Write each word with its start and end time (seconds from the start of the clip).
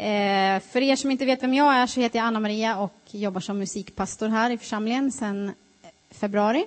Eh, 0.00 0.60
för 0.60 0.82
er 0.82 0.96
som 0.96 1.10
inte 1.10 1.24
vet 1.24 1.42
vem 1.42 1.54
jag 1.54 1.74
är 1.74 1.86
så 1.86 2.00
heter 2.00 2.18
jag 2.18 2.26
Anna 2.26 2.40
Maria 2.40 2.78
och 2.78 2.94
jobbar 3.10 3.40
som 3.40 3.58
musikpastor 3.58 4.28
här 4.28 4.50
i 4.50 4.58
församlingen 4.58 5.12
sedan 5.12 5.48
eh, 5.82 5.90
februari. 6.10 6.66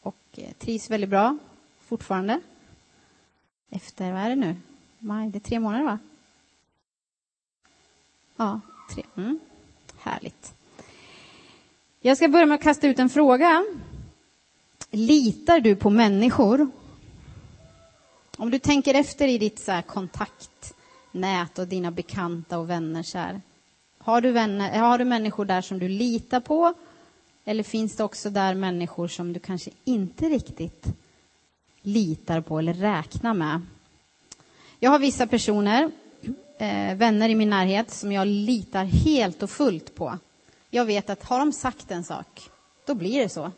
Och 0.00 0.16
eh, 0.36 0.52
trivs 0.58 0.90
väldigt 0.90 1.10
bra 1.10 1.38
fortfarande. 1.86 2.40
Efter, 3.70 4.12
vad 4.12 4.22
är 4.22 4.28
det 4.28 4.36
nu? 4.36 4.56
Maj, 4.98 5.28
det 5.28 5.38
är 5.38 5.40
tre 5.40 5.60
månader 5.60 5.84
va? 5.84 5.98
Ja, 8.36 8.60
tre. 8.94 9.02
Mm. 9.16 9.38
Härligt. 9.98 10.54
Jag 12.00 12.16
ska 12.16 12.28
börja 12.28 12.46
med 12.46 12.54
att 12.54 12.62
kasta 12.62 12.86
ut 12.86 12.98
en 12.98 13.08
fråga. 13.08 13.64
Litar 14.90 15.60
du 15.60 15.76
på 15.76 15.90
människor? 15.90 16.70
Om 18.36 18.50
du 18.50 18.58
tänker 18.58 18.94
efter 18.94 19.28
i 19.28 19.38
ditt 19.38 19.58
så 19.58 19.82
nät 21.12 21.58
och 21.58 21.68
dina 21.68 21.90
bekanta 21.90 22.58
och 22.58 22.70
vänner 22.70 23.02
kär? 23.02 23.40
Har 23.98 24.20
du, 24.20 24.32
vänner, 24.32 24.74
eh, 24.74 24.80
har 24.80 24.98
du 24.98 25.04
människor 25.04 25.44
där 25.44 25.60
som 25.60 25.78
du 25.78 25.88
litar 25.88 26.40
på? 26.40 26.74
Eller 27.44 27.62
finns 27.62 27.96
det 27.96 28.04
också 28.04 28.30
där 28.30 28.54
människor 28.54 29.08
som 29.08 29.32
du 29.32 29.40
kanske 29.40 29.70
inte 29.84 30.28
riktigt 30.28 30.86
litar 31.82 32.40
på 32.40 32.58
eller 32.58 32.74
räknar 32.74 33.34
med? 33.34 33.60
Jag 34.78 34.90
har 34.90 34.98
vissa 34.98 35.26
personer, 35.26 35.90
eh, 36.58 36.96
vänner 36.96 37.28
i 37.28 37.34
min 37.34 37.50
närhet, 37.50 37.90
som 37.90 38.12
jag 38.12 38.26
litar 38.26 38.84
helt 38.84 39.42
och 39.42 39.50
fullt 39.50 39.94
på. 39.94 40.18
Jag 40.70 40.84
vet 40.84 41.10
att 41.10 41.24
har 41.24 41.38
de 41.38 41.52
sagt 41.52 41.90
en 41.90 42.04
sak, 42.04 42.50
då 42.86 42.94
blir 42.94 43.22
det 43.22 43.28
så. 43.28 43.52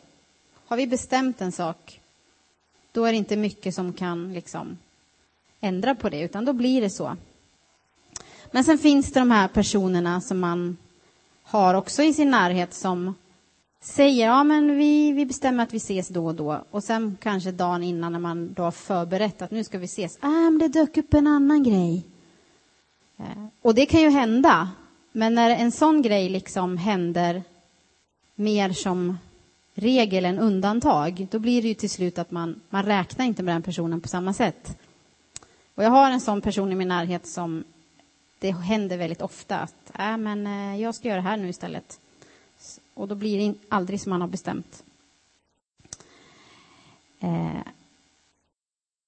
Har 0.65 0.77
vi 0.77 0.87
bestämt 0.87 1.41
en 1.41 1.51
sak, 1.51 2.01
då 2.91 3.05
är 3.05 3.11
det 3.11 3.17
inte 3.17 3.35
mycket 3.37 3.75
som 3.75 3.93
kan 3.93 4.33
liksom 4.33 4.77
ändra 5.59 5.95
på 5.95 6.09
det, 6.09 6.21
utan 6.21 6.45
då 6.45 6.53
blir 6.53 6.81
det 6.81 6.89
så. 6.89 7.17
Men 8.51 8.63
sen 8.63 8.77
finns 8.77 9.11
det 9.11 9.19
de 9.19 9.31
här 9.31 9.47
personerna 9.47 10.21
som 10.21 10.39
man 10.39 10.77
har 11.43 11.73
också 11.73 12.03
i 12.03 12.13
sin 12.13 12.31
närhet 12.31 12.73
som 12.73 13.15
säger 13.81 14.25
ja 14.25 14.43
men 14.43 14.77
vi, 14.77 15.11
vi 15.11 15.25
bestämmer 15.25 15.63
att 15.63 15.73
vi 15.73 15.77
ses 15.77 16.07
då 16.07 16.25
och 16.25 16.35
då 16.35 16.63
och 16.71 16.83
sen 16.83 17.17
kanske 17.21 17.51
dagen 17.51 17.83
innan 17.83 18.11
när 18.11 18.19
man 18.19 18.53
då 18.53 18.63
har 18.63 18.71
förberett 18.71 19.41
att 19.41 19.51
nu 19.51 19.63
ska 19.63 19.77
vi 19.77 19.85
ses, 19.85 20.17
ah, 20.21 20.27
men 20.29 20.57
det 20.57 20.67
dök 20.67 20.97
upp 20.97 21.13
en 21.13 21.27
annan 21.27 21.63
grej. 21.63 22.03
Eh, 23.17 23.45
och 23.61 23.75
det 23.75 23.85
kan 23.85 24.01
ju 24.01 24.09
hända, 24.09 24.69
men 25.11 25.35
när 25.35 25.49
en 25.49 25.71
sån 25.71 26.01
grej 26.01 26.29
liksom 26.29 26.77
händer 26.77 27.43
mer 28.35 28.73
som 28.73 29.17
regel 29.73 30.25
än 30.25 30.39
undantag, 30.39 31.27
då 31.31 31.39
blir 31.39 31.61
det 31.61 31.67
ju 31.67 31.73
till 31.73 31.89
slut 31.89 32.19
att 32.19 32.31
man, 32.31 32.61
man 32.69 32.83
räknar 32.83 33.25
inte 33.25 33.43
med 33.43 33.55
den 33.55 33.61
personen 33.61 34.01
på 34.01 34.07
samma 34.07 34.33
sätt. 34.33 34.77
Och 35.75 35.83
jag 35.83 35.89
har 35.89 36.11
en 36.11 36.21
sån 36.21 36.41
person 36.41 36.71
i 36.71 36.75
min 36.75 36.87
närhet 36.87 37.27
som 37.27 37.63
det 38.41 38.51
händer 38.51 38.97
väldigt 38.97 39.21
ofta 39.21 39.57
att 39.57 39.99
äh, 39.99 40.17
men 40.17 40.47
eh, 40.47 40.81
jag 40.81 40.95
ska 40.95 41.07
göra 41.07 41.21
det 41.21 41.27
här 41.27 41.37
nu 41.37 41.49
istället. 41.49 41.99
Och 42.93 43.07
då 43.07 43.15
blir 43.15 43.39
det 43.39 43.57
aldrig 43.69 44.01
som 44.01 44.09
man 44.09 44.21
har 44.21 44.27
bestämt. 44.27 44.83
Eh. 47.19 47.61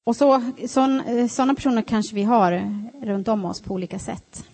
Och 0.03 0.15
så, 0.15 0.51
sådana 0.67 1.51
eh, 1.51 1.55
personer 1.55 1.81
kanske 1.81 2.15
vi 2.15 2.23
har 2.23 2.79
runt 3.01 3.27
om 3.27 3.45
oss 3.45 3.61
på 3.61 3.73
olika 3.73 3.99
sätt. 3.99 4.45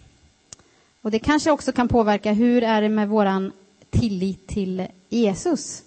Och 1.01 1.11
det 1.11 1.19
kanske 1.19 1.51
också 1.51 1.71
kan 1.71 1.87
påverka 1.87 2.31
hur 2.31 2.63
är 2.63 2.81
det 2.81 2.89
med 2.89 3.09
våran 3.09 3.51
tillit 3.89 4.47
till 4.47 4.87
Jesus? 5.09 5.83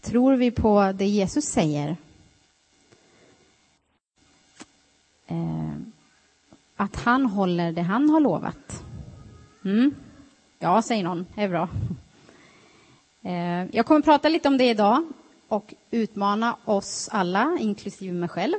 Tror 0.00 0.36
vi 0.36 0.50
på 0.50 0.92
det 0.92 1.06
Jesus 1.06 1.44
säger? 1.44 1.96
Eh, 5.26 5.76
att 6.76 6.96
han 6.96 7.26
håller 7.26 7.72
det 7.72 7.82
han 7.82 8.10
har 8.10 8.20
lovat. 8.20 8.84
Mm. 9.64 9.94
Ja, 10.58 10.82
säger 10.82 11.04
någon. 11.04 11.26
Det 11.34 11.42
är 11.42 11.48
bra. 11.48 11.68
Eh, 13.22 13.76
jag 13.76 13.86
kommer 13.86 13.98
att 13.98 14.04
prata 14.04 14.28
lite 14.28 14.48
om 14.48 14.58
det 14.58 14.70
idag 14.70 15.04
och 15.48 15.74
utmana 15.90 16.56
oss 16.64 17.08
alla, 17.12 17.56
inklusive 17.60 18.12
mig 18.12 18.28
själv, 18.28 18.54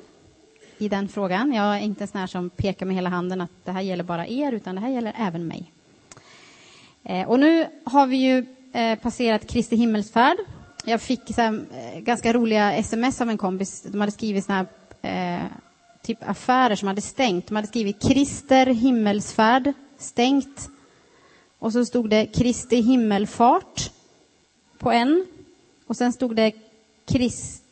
i 0.77 0.89
den 0.89 1.07
frågan. 1.07 1.53
Jag 1.53 1.75
är 1.75 1.79
inte 1.79 2.03
en 2.03 2.07
sån 2.07 2.19
här 2.19 2.27
som 2.27 2.49
pekar 2.49 2.85
med 2.85 2.95
hela 2.95 3.09
handen 3.09 3.41
att 3.41 3.51
det 3.63 3.71
här 3.71 3.81
gäller 3.81 4.03
bara 4.03 4.27
er, 4.27 4.51
utan 4.51 4.75
det 4.75 4.81
här 4.81 4.89
gäller 4.89 5.13
även 5.17 5.47
mig. 5.47 5.71
Eh, 7.03 7.29
och 7.29 7.39
nu 7.39 7.67
har 7.83 8.07
vi 8.07 8.17
ju 8.17 8.45
eh, 8.73 8.99
passerat 8.99 9.47
Kristi 9.47 9.75
himmelsfärd. 9.75 10.37
Jag 10.85 11.01
fick 11.01 11.35
så 11.35 11.41
här, 11.41 11.65
ganska 11.99 12.33
roliga 12.33 12.73
sms 12.73 13.21
av 13.21 13.29
en 13.29 13.37
kompis. 13.37 13.81
De 13.81 13.99
hade 13.99 14.11
skrivit 14.11 14.45
såna 14.45 14.65
här, 15.01 15.49
typ 16.07 16.29
affärer 16.29 16.75
som 16.75 16.87
hade 16.87 17.01
stängt. 17.01 17.47
De 17.47 17.55
hade 17.55 17.67
skrivit 17.67 18.01
Krister 18.01 18.65
himmelsfärd, 18.65 19.73
stängt. 19.97 20.69
Och 21.59 21.73
så 21.73 21.85
stod 21.85 22.09
det 22.09 22.25
Kristi 22.25 22.81
himmelfart 22.81 23.91
på 24.77 24.91
en. 24.91 25.25
Och 25.87 25.97
sen 25.97 26.13
stod 26.13 26.35
det 26.35 26.51
Krist, 27.05 27.63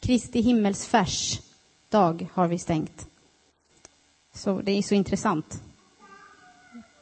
Kristi 0.00 0.40
himmelsfärs 0.40 1.40
dag 1.90 2.28
har 2.34 2.48
vi 2.48 2.58
stängt. 2.58 3.08
Så 4.34 4.60
det 4.60 4.72
är 4.72 4.82
så 4.82 4.94
intressant. 4.94 5.62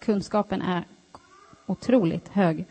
Kunskapen 0.01 0.63
är 0.63 0.85
otroligt 1.67 2.29
hög. 2.29 2.65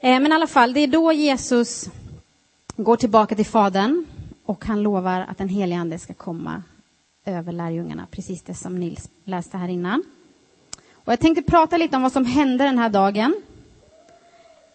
Eh, 0.00 0.20
men 0.20 0.26
i 0.26 0.34
alla 0.34 0.46
fall, 0.46 0.72
det 0.72 0.80
är 0.80 0.86
då 0.86 1.12
Jesus 1.12 1.90
går 2.76 2.96
tillbaka 2.96 3.34
till 3.34 3.46
Fadern 3.46 4.06
och 4.46 4.64
han 4.64 4.82
lovar 4.82 5.20
att 5.20 5.38
den 5.38 5.48
helige 5.48 5.80
Ande 5.80 5.98
ska 5.98 6.14
komma 6.14 6.62
över 7.24 7.52
lärjungarna, 7.52 8.06
precis 8.10 8.42
det 8.42 8.54
som 8.54 8.78
Nils 8.78 9.10
läste 9.24 9.56
här 9.56 9.68
innan. 9.68 10.04
Och 10.92 11.12
jag 11.12 11.20
tänkte 11.20 11.42
prata 11.42 11.76
lite 11.76 11.96
om 11.96 12.02
vad 12.02 12.12
som 12.12 12.24
hände 12.24 12.64
den 12.64 12.78
här 12.78 12.88
dagen. 12.88 13.42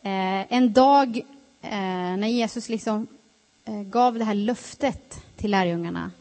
Eh, 0.01 0.53
en 0.53 0.73
dag 0.73 1.17
eh, 1.61 2.17
när 2.17 2.27
Jesus 2.27 2.69
liksom 2.69 3.07
eh, 3.65 3.81
gav 3.81 4.17
det 4.17 4.23
här 4.23 4.33
löftet 4.33 5.21
till 5.35 5.51
lärjungarna. 5.51 6.11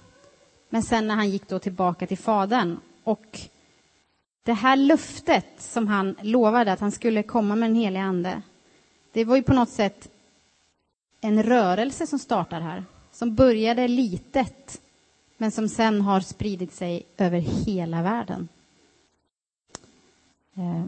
Men 0.68 0.82
sen 0.82 1.06
när 1.06 1.14
han 1.14 1.30
gick 1.30 1.48
då 1.48 1.58
tillbaka 1.58 2.06
till 2.06 2.18
Fadern. 2.18 2.76
Och 3.04 3.40
det 4.42 4.52
här 4.52 4.76
löftet 4.76 5.46
som 5.58 5.88
han 5.88 6.16
lovade 6.22 6.72
att 6.72 6.80
han 6.80 6.92
skulle 6.92 7.22
komma 7.22 7.56
med 7.56 7.68
den 7.70 7.76
helige 7.76 8.04
Ande, 8.04 8.42
det 9.12 9.24
var 9.24 9.36
ju 9.36 9.42
på 9.42 9.52
något 9.52 9.70
sätt 9.70 10.08
en 11.20 11.42
rörelse 11.42 12.06
som 12.06 12.18
startar 12.18 12.60
här, 12.60 12.84
som 13.20 13.34
började 13.34 13.88
litet, 13.88 14.80
men 15.36 15.50
som 15.50 15.68
sen 15.68 16.00
har 16.00 16.20
spridit 16.20 16.74
sig 16.74 17.06
över 17.16 17.38
hela 17.38 18.02
världen. 18.02 18.48
Eh. 20.54 20.84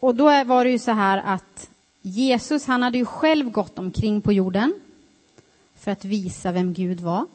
Och 0.00 0.14
då 0.14 0.44
var 0.44 0.64
det 0.64 0.70
ju 0.70 0.78
så 0.78 0.90
här 0.90 1.18
att 1.18 1.70
Jesus, 2.02 2.66
han 2.66 2.82
hade 2.82 2.98
ju 2.98 3.04
själv 3.04 3.50
gått 3.50 3.78
omkring 3.78 4.20
på 4.20 4.32
jorden 4.32 4.80
för 5.74 5.90
att 5.90 6.04
visa 6.04 6.52
vem 6.52 6.74
Gud 6.74 7.00
var. 7.00 7.26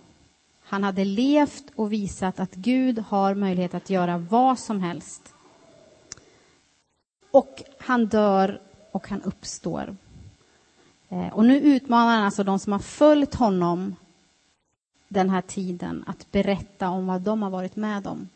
Han 0.63 0.84
hade 0.84 1.06
levt 1.06 1.66
och 1.75 1.94
visat 1.94 2.40
att 2.40 2.56
Gud 2.56 3.00
har 3.00 3.35
möjlighet 3.35 3.73
att 3.73 3.90
göra 3.90 4.18
vad 4.18 4.59
som 4.59 4.81
helst. 4.81 5.34
Och 7.31 7.63
han 7.79 8.06
dör 8.06 8.62
och 8.91 9.07
han 9.07 9.22
uppstår. 9.22 9.96
Eh, 11.13 11.34
och 11.34 11.46
nu 11.46 11.59
utmanar 11.59 12.16
han 12.16 12.25
alltså 12.25 12.44
de 12.44 12.59
som 12.59 12.72
har 12.72 12.79
följt 12.79 13.35
honom 13.35 13.96
den 15.07 15.29
här 15.29 15.41
tiden 15.41 16.03
att 16.07 16.31
berätta 16.31 16.90
om 16.90 17.07
vad 17.07 17.22
de 17.22 17.41
har 17.41 17.50
varit 17.50 17.75
med 17.75 18.07
om. 18.07 18.29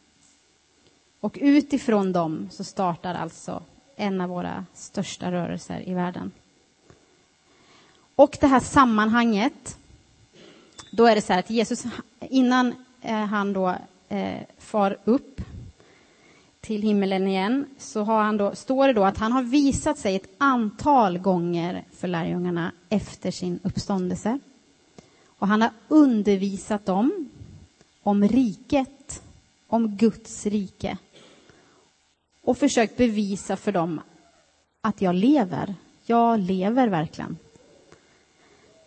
Och 1.19 1.37
utifrån 1.41 2.11
dem 2.11 2.49
så 2.51 2.63
startar 2.63 3.13
alltså 3.13 3.63
en 3.95 4.21
av 4.21 4.29
våra 4.29 4.65
största 4.73 5.31
rörelser 5.31 5.89
i 5.89 5.93
världen. 5.93 6.31
Och 8.15 8.37
det 8.41 8.47
här 8.47 8.59
sammanhanget, 8.59 9.77
då 10.91 11.05
är 11.05 11.15
det 11.15 11.21
så 11.21 11.33
här 11.33 11.39
att 11.39 11.49
Jesus, 11.49 11.83
innan 12.19 12.73
eh, 13.01 13.25
han 13.25 13.53
då 13.53 13.75
eh, 14.09 14.41
far 14.57 14.97
upp 15.03 15.41
till 16.67 16.81
himmelen 16.81 17.27
igen, 17.27 17.65
så 17.77 18.03
har 18.03 18.23
han 18.23 18.37
då, 18.37 18.55
står 18.55 18.87
det 18.87 18.93
då 18.93 19.03
att 19.03 19.17
han 19.17 19.31
har 19.31 19.43
visat 19.43 19.97
sig 19.97 20.15
ett 20.15 20.29
antal 20.37 21.17
gånger 21.17 21.83
för 21.93 22.07
lärjungarna 22.07 22.71
efter 22.89 23.31
sin 23.31 23.59
uppståndelse. 23.63 24.39
Och 25.39 25.47
han 25.47 25.61
har 25.61 25.71
undervisat 25.87 26.85
dem 26.85 27.29
om 28.03 28.27
riket, 28.27 29.21
om 29.67 29.97
Guds 29.97 30.45
rike 30.45 30.97
och 32.41 32.57
försökt 32.57 32.97
bevisa 32.97 33.55
för 33.55 33.71
dem 33.71 34.01
att 34.81 35.01
jag 35.01 35.15
lever. 35.15 35.75
Jag 36.05 36.39
lever 36.39 36.87
verkligen. 36.87 37.37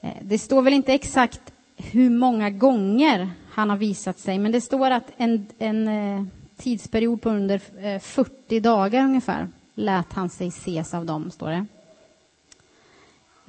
Eh, 0.01 0.17
det 0.23 0.39
står 0.39 0.63
väl 0.63 0.73
inte 0.73 0.95
exakt 0.95 1.53
hur 1.77 2.11
många 2.11 2.51
gånger 2.51 3.31
han 3.51 3.71
har 3.71 3.77
visat 3.77 4.19
sig, 4.19 4.39
men 4.39 4.53
det 4.53 4.61
står 4.61 4.91
att 4.91 5.13
en, 5.17 5.47
en 5.59 5.89
eh, 5.89 6.25
tidsperiod 6.61 7.23
på 7.23 7.31
under 7.31 7.61
eh, 7.79 8.01
40 8.01 8.61
dagar 8.61 9.05
ungefär 9.05 9.49
lät 9.75 10.13
han 10.13 10.31
sig 10.31 10.49
ses 10.49 10.95
av 10.95 11.07
dem, 11.07 11.31
står 11.31 11.51
det. 11.51 11.67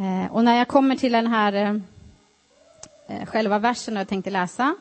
Eh, 0.04 0.32
och 0.32 0.44
när 0.44 0.58
jag 0.58 0.68
kommer 0.68 0.96
till 0.96 1.12
den 1.12 1.28
här 1.28 1.82
eh, 3.08 3.26
själva 3.26 3.60
versen 3.60 3.96
jag 3.96 4.08
tänkte 4.08 4.30
läsa 4.30 4.76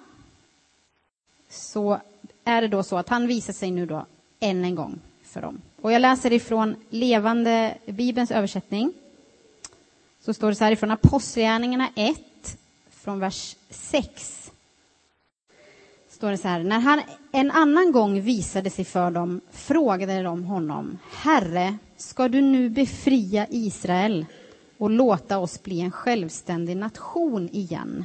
så 1.49 2.01
är 2.45 2.63
det 2.63 2.69
då 2.69 2.83
så 2.83 2.97
att 2.97 3.09
han 3.09 3.27
visar 3.27 3.53
sig 3.53 3.71
nu 3.71 3.87
då 3.87 4.07
än 4.41 4.65
en 4.65 4.75
gång 4.75 4.99
för 5.23 5.41
dem. 5.41 5.61
Och 5.81 5.93
jag 5.93 6.03
läser 6.03 6.33
ifrån 6.33 6.77
levande 6.91 7.75
Bibelns 7.87 8.31
översättning. 8.31 8.93
Så 10.21 10.35
står 10.35 10.49
det 10.49 10.55
så 10.55 10.65
här 10.65 10.73
ifrån 10.73 10.91
Apostlagärningarna 10.91 11.89
1, 11.95 12.19
från 12.91 13.21
vers 13.21 13.57
6. 13.71 14.40
Står 16.21 16.31
det 16.31 16.39
så 16.39 16.49
här, 16.49 16.63
när 16.63 16.81
han 16.81 17.01
en 17.33 17.51
annan 17.51 17.93
gång 17.93 18.21
visade 18.21 18.71
sig 18.71 18.85
för 18.85 19.11
dem 19.11 19.41
frågade 19.51 20.23
de 20.23 20.45
honom, 20.45 20.99
Herre, 21.13 21.77
ska 21.97 22.29
du 22.29 22.41
nu 22.41 22.71
befria 22.71 23.47
Israel 23.51 24.27
och 24.79 24.91
låta 24.91 25.39
oss 25.39 25.63
bli 25.63 25.81
en 25.81 25.91
självständig 25.91 26.77
nation 26.77 27.49
igen? 27.53 28.05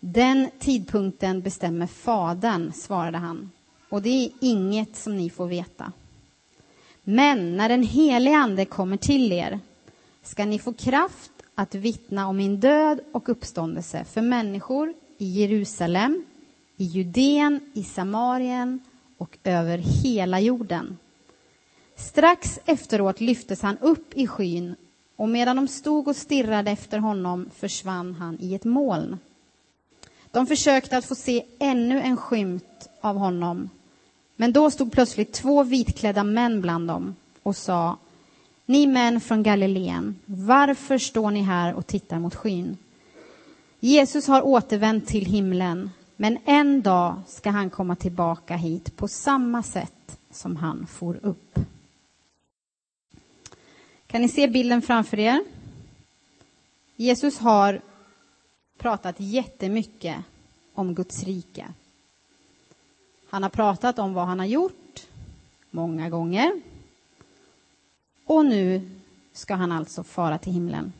Den 0.00 0.48
tidpunkten 0.58 1.42
bestämmer 1.42 1.86
Fadern, 1.86 2.72
svarade 2.72 3.18
han, 3.18 3.50
och 3.88 4.02
det 4.02 4.24
är 4.24 4.30
inget 4.40 4.96
som 4.96 5.16
ni 5.16 5.30
får 5.30 5.46
veta. 5.46 5.92
Men 7.04 7.56
när 7.56 7.68
den 7.68 7.82
helige 7.82 8.36
Ande 8.36 8.64
kommer 8.64 8.96
till 8.96 9.32
er 9.32 9.60
ska 10.22 10.44
ni 10.44 10.58
få 10.58 10.72
kraft 10.72 11.32
att 11.54 11.74
vittna 11.74 12.28
om 12.28 12.36
min 12.36 12.60
död 12.60 13.00
och 13.12 13.28
uppståndelse 13.28 14.04
för 14.04 14.22
människor 14.22 14.94
i 15.22 15.26
Jerusalem, 15.26 16.24
i 16.76 16.84
Judeen, 16.84 17.60
i 17.72 17.84
Samarien 17.84 18.80
och 19.18 19.38
över 19.44 19.78
hela 19.78 20.40
jorden. 20.40 20.98
Strax 21.96 22.58
efteråt 22.64 23.20
lyftes 23.20 23.62
han 23.62 23.78
upp 23.78 24.14
i 24.14 24.26
skyn 24.26 24.74
och 25.16 25.28
medan 25.28 25.56
de 25.56 25.68
stod 25.68 26.08
och 26.08 26.16
stirrade 26.16 26.70
efter 26.70 26.98
honom 26.98 27.50
försvann 27.54 28.14
han 28.14 28.38
i 28.40 28.54
ett 28.54 28.64
moln. 28.64 29.18
De 30.30 30.46
försökte 30.46 30.96
att 30.96 31.04
få 31.04 31.14
se 31.14 31.44
ännu 31.58 32.00
en 32.00 32.16
skymt 32.16 32.88
av 33.00 33.16
honom 33.16 33.70
men 34.36 34.52
då 34.52 34.70
stod 34.70 34.92
plötsligt 34.92 35.32
två 35.32 35.62
vitklädda 35.62 36.24
män 36.24 36.60
bland 36.60 36.88
dem 36.88 37.16
och 37.42 37.56
sa 37.56 37.96
Ni 38.66 38.86
män 38.86 39.20
från 39.20 39.42
Galileen, 39.42 40.18
varför 40.24 40.98
står 40.98 41.30
ni 41.30 41.42
här 41.42 41.74
och 41.74 41.86
tittar 41.86 42.18
mot 42.18 42.34
skyn? 42.34 42.76
Jesus 43.84 44.26
har 44.26 44.42
återvänt 44.42 45.06
till 45.06 45.26
himlen, 45.26 45.90
men 46.16 46.38
en 46.44 46.82
dag 46.82 47.22
ska 47.26 47.50
han 47.50 47.70
komma 47.70 47.96
tillbaka 47.96 48.56
hit 48.56 48.96
på 48.96 49.08
samma 49.08 49.62
sätt 49.62 50.18
som 50.30 50.56
han 50.56 50.86
for 50.86 51.18
upp. 51.22 51.58
Kan 54.06 54.22
ni 54.22 54.28
se 54.28 54.48
bilden 54.48 54.82
framför 54.82 55.18
er? 55.18 55.44
Jesus 56.96 57.38
har 57.38 57.80
pratat 58.78 59.16
jättemycket 59.18 60.16
om 60.74 60.94
Guds 60.94 61.22
rike. 61.22 61.68
Han 63.28 63.42
har 63.42 63.50
pratat 63.50 63.98
om 63.98 64.14
vad 64.14 64.26
han 64.26 64.38
har 64.38 64.46
gjort 64.46 65.06
många 65.70 66.10
gånger. 66.10 66.60
Och 68.24 68.46
nu 68.46 68.90
ska 69.32 69.54
han 69.54 69.72
alltså 69.72 70.04
fara 70.04 70.38
till 70.38 70.52
himlen. 70.52 70.92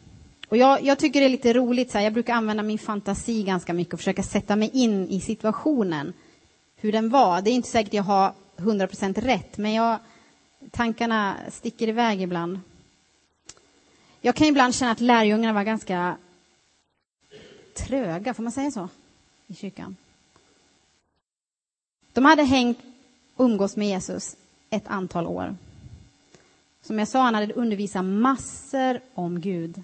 Och 0.53 0.59
jag, 0.59 0.83
jag 0.83 0.99
tycker 0.99 1.21
det 1.21 1.27
är 1.27 1.31
lite 1.31 1.53
roligt, 1.53 1.91
så 1.91 1.99
här, 1.99 2.05
jag 2.05 2.13
brukar 2.13 2.35
använda 2.35 2.63
min 2.63 2.79
fantasi 2.79 3.43
ganska 3.43 3.73
mycket 3.73 3.95
och 3.95 4.01
försöka 4.01 4.23
sätta 4.23 4.57
mig 4.57 4.71
in 4.73 5.09
i 5.09 5.21
situationen, 5.21 6.13
hur 6.77 6.93
den 6.93 7.09
var. 7.09 7.43
Det 7.43 7.51
är 7.51 7.53
inte 7.53 7.69
säkert 7.69 7.95
jag 7.95 8.03
har 8.03 8.33
100% 8.57 9.21
rätt, 9.21 9.59
men 9.59 9.73
jag, 9.73 9.99
tankarna 10.71 11.37
sticker 11.51 11.89
iväg 11.89 12.23
ibland. 12.23 12.61
Jag 14.21 14.35
kan 14.35 14.47
ibland 14.47 14.75
känna 14.75 14.91
att 14.91 15.01
lärjungarna 15.01 15.53
var 15.53 15.63
ganska 15.63 16.17
tröga, 17.75 18.35
får 18.35 18.43
man 18.43 18.53
säga 18.53 18.71
så, 18.71 18.89
i 19.47 19.55
kyrkan. 19.55 19.97
De 22.13 22.25
hade 22.25 22.43
hängt 22.43 22.79
och 23.37 23.45
umgås 23.45 23.77
med 23.77 23.89
Jesus 23.89 24.37
ett 24.71 24.87
antal 24.87 25.27
år. 25.27 25.57
Som 26.83 26.99
jag 26.99 27.09
sa, 27.09 27.23
han 27.23 27.35
hade 27.35 27.55
undervisat 27.55 28.05
massor 28.05 29.01
om 29.15 29.41
Gud 29.41 29.83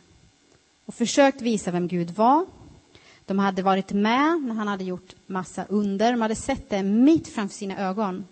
och 0.88 0.94
försökt 0.94 1.43
visa 1.43 1.70
vem 1.70 1.88
Gud 1.88 2.11
var. 2.11 2.46
De 3.25 3.38
hade 3.38 3.62
varit 3.62 3.93
med 3.93 4.43
när 4.43 4.55
han 4.55 4.69
hade 4.69 4.85
gjort 4.85 5.14
massa 5.26 5.64
under. 5.69 6.12
De 6.12 6.23
hade 6.23 6.35
sett 6.35 6.70
det 6.70 6.82
mitt 6.82 7.29
framför 7.29 7.55
sina 7.55 7.79
ögon. 7.79 8.26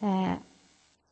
Eh, 0.00 0.32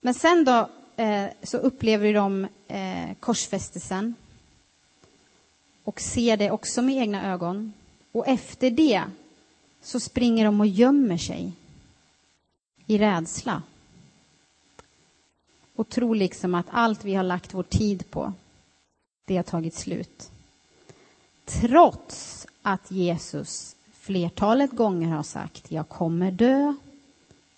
men 0.01 0.15
sen 0.15 0.45
då 0.45 0.69
eh, 0.97 1.27
så 1.43 1.57
upplever 1.59 2.15
de 2.15 2.47
eh, 2.69 3.15
korsfästelsen 3.21 4.15
och 5.85 6.01
ser 6.01 6.37
det 6.37 6.51
också 6.51 6.83
med 6.83 6.97
egna 6.97 7.33
ögon. 7.33 7.73
Och 8.13 8.29
efter 8.29 8.71
det 8.71 9.03
så 9.83 10.01
springer 10.01 10.45
de 10.45 10.61
och 10.61 10.67
gömmer 10.67 11.17
sig 11.17 11.53
i 12.87 12.99
rädsla 12.99 13.63
och 15.77 15.89
tror 15.89 16.15
liksom 16.15 16.55
att 16.55 16.67
allt 16.71 17.05
vi 17.05 17.15
har 17.15 17.23
lagt 17.25 17.55
vår 17.55 17.63
tid 17.63 18.11
på, 18.11 18.33
det 19.27 19.37
har 19.37 19.43
tagit 19.43 19.75
slut. 19.75 20.31
Trots 21.45 22.47
att 22.63 22.91
Jesus 22.91 23.77
flertalet 23.93 24.71
gånger 24.71 25.09
har 25.09 25.23
sagt 25.23 25.71
jag 25.71 25.89
kommer 25.89 26.31
dö, 26.31 26.75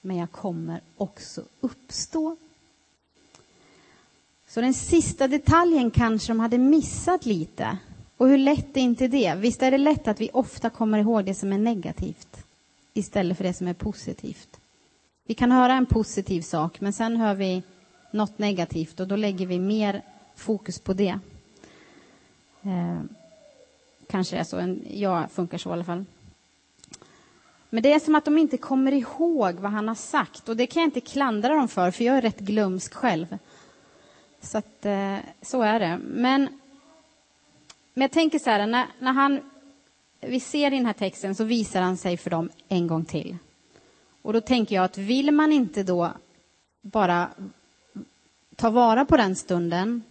men 0.01 0.17
jag 0.17 0.31
kommer 0.31 0.81
också 0.97 1.43
uppstå. 1.61 2.37
Så 4.49 4.61
den 4.61 4.75
sista 4.75 5.29
detaljen 5.29 5.91
kanske 5.91 6.33
de 6.33 6.41
hade 6.41 6.59
missat 6.59 7.27
lite. 7.27 7.79
Och 8.17 8.29
hur 8.29 8.39
lätt 8.39 8.77
är 8.77 8.81
inte 8.81 9.09
det? 9.09 9.35
Visst 9.35 9.63
är 9.63 9.71
det 9.71 9.79
lätt 9.79 10.09
att 10.09 10.21
vi 10.21 10.31
ofta 10.33 10.71
kommer 10.71 10.99
ihåg 10.99 11.25
det 11.25 11.35
som 11.35 11.53
är 11.53 11.59
negativt 11.59 12.45
istället 12.95 13.37
för 13.37 13.45
det 13.45 13.55
som 13.55 13.69
är 13.69 13.75
positivt. 13.75 14.61
Vi 15.27 15.35
kan 15.35 15.53
höra 15.53 15.73
en 15.73 15.87
positiv 15.87 16.43
sak, 16.43 16.81
men 16.81 16.93
sen 16.93 17.17
hör 17.17 17.35
vi 17.35 17.63
något 18.11 18.39
negativt 18.39 19.01
och 19.01 19.09
då 19.09 19.17
lägger 19.17 19.47
vi 19.47 19.59
mer 19.59 20.03
fokus 20.37 20.79
på 20.79 20.93
det. 20.93 21.19
Eh, 22.63 23.01
kanske 24.11 24.37
är 24.37 24.45
så. 24.45 24.59
En, 24.59 24.87
jag 24.91 25.31
funkar 25.31 25.59
så 25.59 25.71
i 25.71 25.73
alla 25.73 25.85
fall. 25.85 26.05
Men 27.71 27.83
det 27.83 27.93
är 27.93 28.01
som 28.01 28.15
att 28.15 28.25
de 28.25 28.39
inte 28.39 28.57
kommer 28.57 28.93
ihåg 28.93 29.55
vad 29.55 29.71
han 29.71 29.89
har 29.89 29.95
sagt 29.95 30.49
och 30.49 30.57
det 30.57 30.67
kan 30.67 30.83
jag 30.83 30.87
inte 30.87 31.01
klandra 31.01 31.55
dem 31.55 31.69
för, 31.69 31.91
för 31.91 32.05
jag 32.05 32.17
är 32.17 32.23
rätt 32.23 32.39
glömsk 32.39 32.95
själv. 32.95 33.39
Så 34.41 34.59
att, 34.59 34.87
eh, 34.87 35.17
så 35.43 35.63
är 35.63 35.81
det. 35.81 36.01
Men 36.05 36.49
men 37.99 38.03
jag 38.03 38.11
tänker 38.11 38.39
så 38.39 38.51
här, 38.51 38.67
när, 38.67 38.87
när 38.99 39.13
han, 39.13 39.41
vi 40.21 40.41
ser 40.41 40.73
i 40.73 40.77
den 40.77 40.87
här 40.87 40.93
texten 40.93 41.35
så 41.35 41.45
visar 41.45 41.83
han 41.83 41.97
sig 41.97 42.17
för 42.17 42.31
dem 42.31 42.51
en 42.69 42.87
gång 42.87 43.05
till. 43.05 43.37
Och 44.23 44.33
då 44.33 44.41
tänker 44.41 44.75
jag 44.75 44.85
att 44.85 44.99
vill 44.99 45.31
man 45.31 45.53
inte 45.53 45.83
då 45.83 46.13
bara 46.81 47.29
ta 48.57 48.71
vara 48.71 49.05
på 49.05 49.17
den 49.17 49.37
stunden 49.37 50.03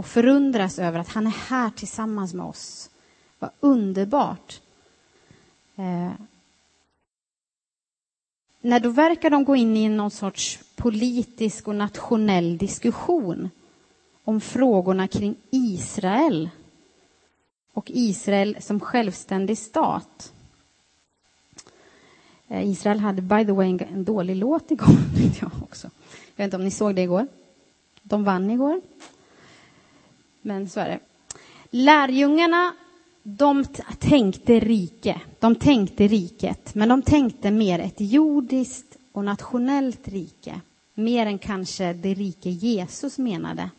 och 0.00 0.06
förundras 0.06 0.78
över 0.78 0.98
att 0.98 1.08
han 1.08 1.26
är 1.26 1.30
här 1.30 1.70
tillsammans 1.70 2.34
med 2.34 2.46
oss. 2.46 2.90
Vad 3.38 3.50
underbart. 3.60 4.60
Eh, 5.76 6.10
när 8.60 8.80
då 8.80 8.88
verkar 8.88 9.30
de 9.30 9.44
gå 9.44 9.56
in 9.56 9.76
i 9.76 9.88
någon 9.88 10.10
sorts 10.10 10.58
politisk 10.76 11.68
och 11.68 11.74
nationell 11.74 12.58
diskussion 12.58 13.50
om 14.24 14.40
frågorna 14.40 15.08
kring 15.08 15.34
Israel 15.50 16.50
och 17.72 17.90
Israel 17.90 18.56
som 18.60 18.80
självständig 18.80 19.58
stat. 19.58 20.32
Eh, 22.48 22.70
Israel 22.70 23.00
hade 23.00 23.22
by 23.22 23.44
the 23.44 23.52
way 23.52 23.70
en, 23.70 23.80
en 23.80 24.04
dålig 24.04 24.36
låt 24.36 24.70
igår, 24.70 24.96
jag 25.40 25.50
också. 25.62 25.90
Jag 26.36 26.36
vet 26.36 26.44
inte 26.44 26.56
om 26.56 26.64
ni 26.64 26.70
såg 26.70 26.94
det 26.94 27.02
igår. 27.02 27.26
De 28.02 28.24
vann 28.24 28.50
igår. 28.50 28.80
Men 30.42 30.68
så 30.68 30.80
är 30.80 30.88
det. 30.88 31.00
Lärjungarna, 31.70 32.74
de 33.22 33.64
tänkte 33.98 34.60
rike. 34.60 35.20
De 35.38 35.54
tänkte 35.54 36.08
riket, 36.08 36.74
men 36.74 36.88
de 36.88 37.02
tänkte 37.02 37.50
mer 37.50 37.78
ett 37.78 38.00
jordiskt 38.00 38.96
och 39.12 39.24
nationellt 39.24 40.08
rike. 40.08 40.60
Mer 40.94 41.26
än 41.26 41.38
kanske 41.38 41.92
det 41.92 42.14
rike 42.14 42.50
Jesus 42.50 43.18
menade. 43.18 43.70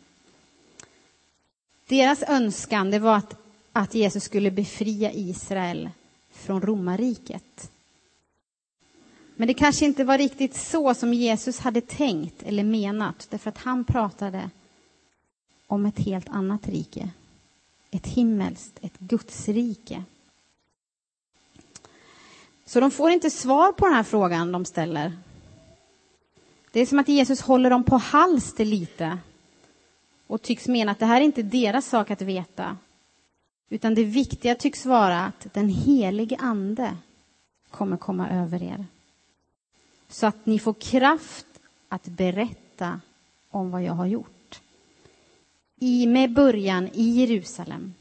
Deras 1.88 2.22
önskan 2.22 2.90
det 2.90 2.98
var 2.98 3.16
att 3.16 3.42
att 3.72 3.94
Jesus 3.94 4.24
skulle 4.24 4.50
befria 4.50 5.12
Israel 5.12 5.90
från 6.32 6.62
romarriket. 6.62 7.70
Men 9.36 9.48
det 9.48 9.54
kanske 9.54 9.84
inte 9.84 10.04
var 10.04 10.18
riktigt 10.18 10.54
så 10.56 10.94
som 10.94 11.14
Jesus 11.14 11.58
hade 11.58 11.80
tänkt 11.80 12.42
eller 12.42 12.64
menat, 12.64 13.26
därför 13.30 13.48
att 13.48 13.58
han 13.58 13.84
pratade 13.84 14.50
om 15.66 15.86
ett 15.86 15.98
helt 15.98 16.28
annat 16.28 16.68
rike. 16.68 17.10
Ett 17.90 18.06
himmelskt, 18.06 18.78
ett 18.82 18.98
Gudsrike. 18.98 20.04
Så 22.64 22.80
de 22.80 22.90
får 22.90 23.10
inte 23.10 23.30
svar 23.30 23.72
på 23.72 23.86
den 23.86 23.94
här 23.94 24.02
frågan 24.02 24.52
de 24.52 24.64
ställer. 24.64 25.18
Det 26.72 26.80
är 26.80 26.86
som 26.86 26.98
att 26.98 27.08
Jesus 27.08 27.40
håller 27.40 27.70
dem 27.70 27.84
på 27.84 27.96
halster 27.96 28.64
lite 28.64 29.18
och 30.26 30.42
tycks 30.42 30.68
mena 30.68 30.92
att 30.92 30.98
det 30.98 31.06
här 31.06 31.20
är 31.20 31.24
inte 31.24 31.42
deras 31.42 31.86
sak 31.86 32.10
att 32.10 32.22
veta 32.22 32.76
Utan 33.72 33.94
det 33.94 34.04
viktiga 34.04 34.54
tycks 34.54 34.86
vara 34.86 35.20
att 35.20 35.54
den 35.54 35.68
helige 35.68 36.36
Ande 36.36 36.96
kommer 37.70 37.96
komma 37.96 38.30
över 38.30 38.62
er. 38.62 38.86
Så 40.08 40.26
att 40.26 40.46
ni 40.46 40.58
får 40.58 40.74
kraft 40.74 41.46
att 41.88 42.04
berätta 42.04 43.00
om 43.50 43.70
vad 43.70 43.82
jag 43.82 43.92
har 43.92 44.06
gjort. 44.06 44.41
I, 45.84 46.06
med 46.06 46.32
början 46.32 46.88
i 46.92 47.10
Jerusalem, 47.10 47.94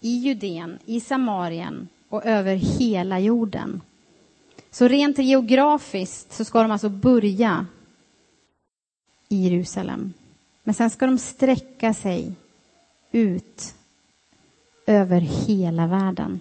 i 0.00 0.16
Judeen, 0.16 0.78
i 0.84 1.00
Samarien 1.00 1.88
och 2.08 2.24
över 2.26 2.54
hela 2.54 3.20
jorden. 3.20 3.80
Så 4.70 4.88
rent 4.88 5.18
geografiskt 5.18 6.32
så 6.32 6.44
ska 6.44 6.62
de 6.62 6.70
alltså 6.70 6.88
börja 6.88 7.66
i 9.28 9.48
Jerusalem. 9.48 10.12
Men 10.62 10.74
sen 10.74 10.90
ska 10.90 11.06
de 11.06 11.18
sträcka 11.18 11.94
sig 11.94 12.32
ut 13.12 13.74
över 14.86 15.20
hela 15.20 15.86
världen. 15.86 16.40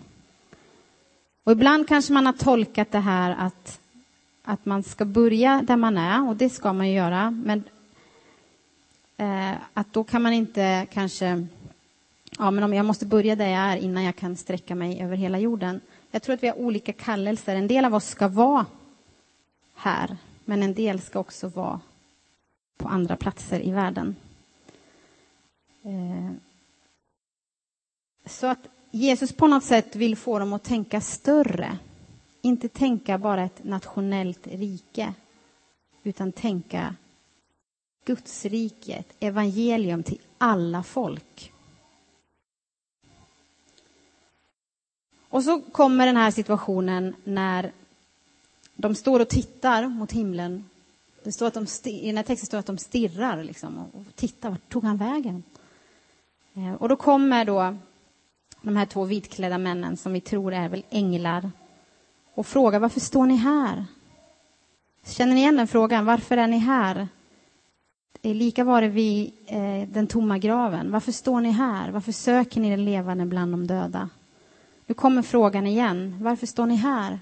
Och 1.44 1.52
ibland 1.52 1.88
kanske 1.88 2.14
man 2.14 2.26
har 2.26 2.34
tolkat 2.34 2.92
det 2.92 3.00
här 3.00 3.36
att, 3.40 3.80
att 4.44 4.66
man 4.66 4.84
ska 4.84 5.06
börja 5.06 5.62
där 5.68 5.78
man 5.78 5.98
är, 5.98 6.30
och 6.30 6.36
det 6.36 6.50
ska 6.50 6.74
man 6.74 6.88
ju 6.88 6.96
göra, 6.96 7.32
men 7.32 7.64
eh, 9.18 9.54
att 9.74 9.94
då 9.94 10.04
kan 10.04 10.22
man 10.22 10.34
inte 10.34 10.88
kanske... 10.92 11.48
Ja, 12.38 12.52
men 12.52 12.64
om 12.64 12.74
jag 12.74 12.86
måste 12.86 13.06
börja 13.06 13.36
där 13.36 13.48
jag 13.48 13.62
är 13.62 13.78
innan 13.78 14.04
jag 14.04 14.16
kan 14.16 14.36
sträcka 14.36 14.76
mig 14.76 15.02
över 15.02 15.18
hela 15.18 15.40
jorden. 15.40 15.82
Jag 16.12 16.22
tror 16.22 16.36
att 16.36 16.44
vi 16.44 16.48
har 16.48 16.58
olika 16.60 16.94
kallelser. 16.94 17.56
En 17.56 17.68
del 17.68 17.86
av 17.86 17.96
oss 17.96 18.08
ska 18.08 18.28
vara 18.28 18.66
här, 19.76 20.18
men 20.46 20.64
en 20.64 20.74
del 20.74 21.02
ska 21.02 21.20
också 21.20 21.48
vara 21.48 21.80
på 22.78 22.88
andra 22.88 23.16
platser 23.16 23.66
i 23.66 23.72
världen. 23.72 24.16
Eh, 25.84 26.32
så 28.26 28.48
att 28.48 28.68
Jesus 28.92 29.34
på 29.34 29.48
något 29.48 29.64
sätt 29.64 29.96
vill 29.96 30.16
få 30.16 30.40
dem 30.40 30.54
att 30.54 30.64
tänka 30.64 31.02
större. 31.02 31.78
Inte 32.42 32.70
tänka 32.70 33.18
bara 33.18 33.44
ett 33.44 33.64
nationellt 33.64 34.48
rike, 34.48 35.14
utan 36.04 36.32
tänka 36.32 36.96
Gudsriket, 38.06 39.16
evangelium 39.20 40.04
till 40.04 40.20
alla 40.38 40.84
folk. 40.84 41.54
Och 45.30 45.44
så 45.44 45.62
kommer 45.62 46.06
den 46.06 46.18
här 46.18 46.32
situationen 46.32 47.16
när 47.24 47.72
de 48.76 48.96
står 48.96 49.20
och 49.20 49.30
tittar 49.30 49.88
mot 49.88 50.12
himlen. 50.12 50.70
Det 51.24 51.32
står 51.32 51.48
att 51.48 51.54
de, 51.54 51.68
I 51.90 52.08
den 52.08 52.18
här 52.18 52.24
texten 52.24 52.48
står 52.48 52.58
att 52.58 52.66
de 52.66 52.78
stirrar 52.78 53.44
liksom, 53.44 53.78
och 53.78 54.16
tittar. 54.16 54.50
Vart 54.50 54.70
tog 54.70 54.84
han 54.84 54.98
vägen? 54.98 55.44
Eh, 56.54 56.74
och 56.74 56.90
då 56.90 56.96
kommer 56.96 57.46
då 57.46 57.78
de 58.62 58.76
här 58.76 58.86
två 58.86 59.04
vitklädda 59.04 59.58
männen 59.58 59.98
som 59.98 60.14
vi 60.14 60.22
tror 60.22 60.54
är 60.54 60.70
väl 60.70 60.84
änglar 60.90 61.52
och 62.34 62.48
frågar 62.48 62.80
varför 62.80 63.00
står 63.00 63.26
ni 63.26 63.36
här? 63.36 63.86
Känner 65.06 65.34
ni 65.34 65.40
igen 65.40 65.56
den 65.56 65.68
frågan? 65.68 66.06
Varför 66.06 66.38
är 66.38 66.48
ni 66.48 66.58
här? 66.58 67.08
Eh, 68.26 68.36
lika 68.36 68.64
var 68.64 68.82
det 68.82 68.88
vid 68.88 69.32
eh, 69.46 69.90
den 69.90 70.08
tomma 70.08 70.38
graven. 70.38 70.92
Varför 70.92 71.12
står 71.12 71.42
ni 71.42 71.52
här? 71.52 71.92
Varför 71.92 72.12
söker 72.12 72.62
ni 72.62 72.70
den 72.70 72.86
levande 72.86 73.26
bland 73.26 73.54
de 73.54 73.68
döda? 73.68 74.10
Nu 74.86 74.96
kommer 74.96 75.22
frågan 75.22 75.68
igen. 75.68 76.18
Varför 76.22 76.48
står 76.48 76.66
ni 76.66 76.76
här? 76.76 77.20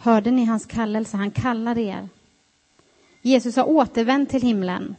Hörde 0.00 0.30
ni 0.30 0.44
hans 0.44 0.66
kallelse? 0.66 1.16
Han 1.16 1.30
kallar 1.30 1.78
er. 1.78 2.08
Jesus 3.22 3.56
har 3.56 3.68
återvänt 3.68 4.30
till 4.30 4.42
himlen, 4.42 4.96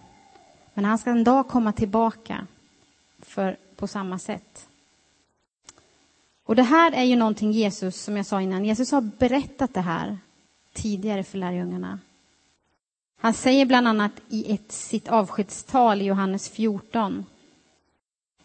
men 0.74 0.86
han 0.86 0.98
ska 0.98 1.10
en 1.10 1.24
dag 1.24 1.48
komma 1.48 1.72
tillbaka 1.72 2.48
för, 3.20 3.58
på 3.76 3.88
samma 3.88 4.20
sätt. 4.20 4.68
Och 6.44 6.56
det 6.56 6.64
här 6.64 6.92
är 6.92 7.04
ju 7.04 7.16
någonting 7.16 7.52
Jesus, 7.52 8.02
som 8.02 8.18
jag 8.18 8.26
sa 8.26 8.42
innan, 8.42 8.66
Jesus 8.66 8.92
har 8.92 9.02
berättat 9.02 9.74
det 9.74 9.82
här 9.82 10.18
tidigare 10.74 11.24
för 11.24 11.38
lärjungarna. 11.38 12.00
Han 13.18 13.34
säger 13.34 13.66
bland 13.66 13.88
annat 13.88 14.12
i 14.30 14.54
ett, 14.54 14.72
sitt 14.72 15.08
avskedstal 15.08 16.02
i 16.02 16.06
Johannes 16.06 16.50
14. 16.50 17.26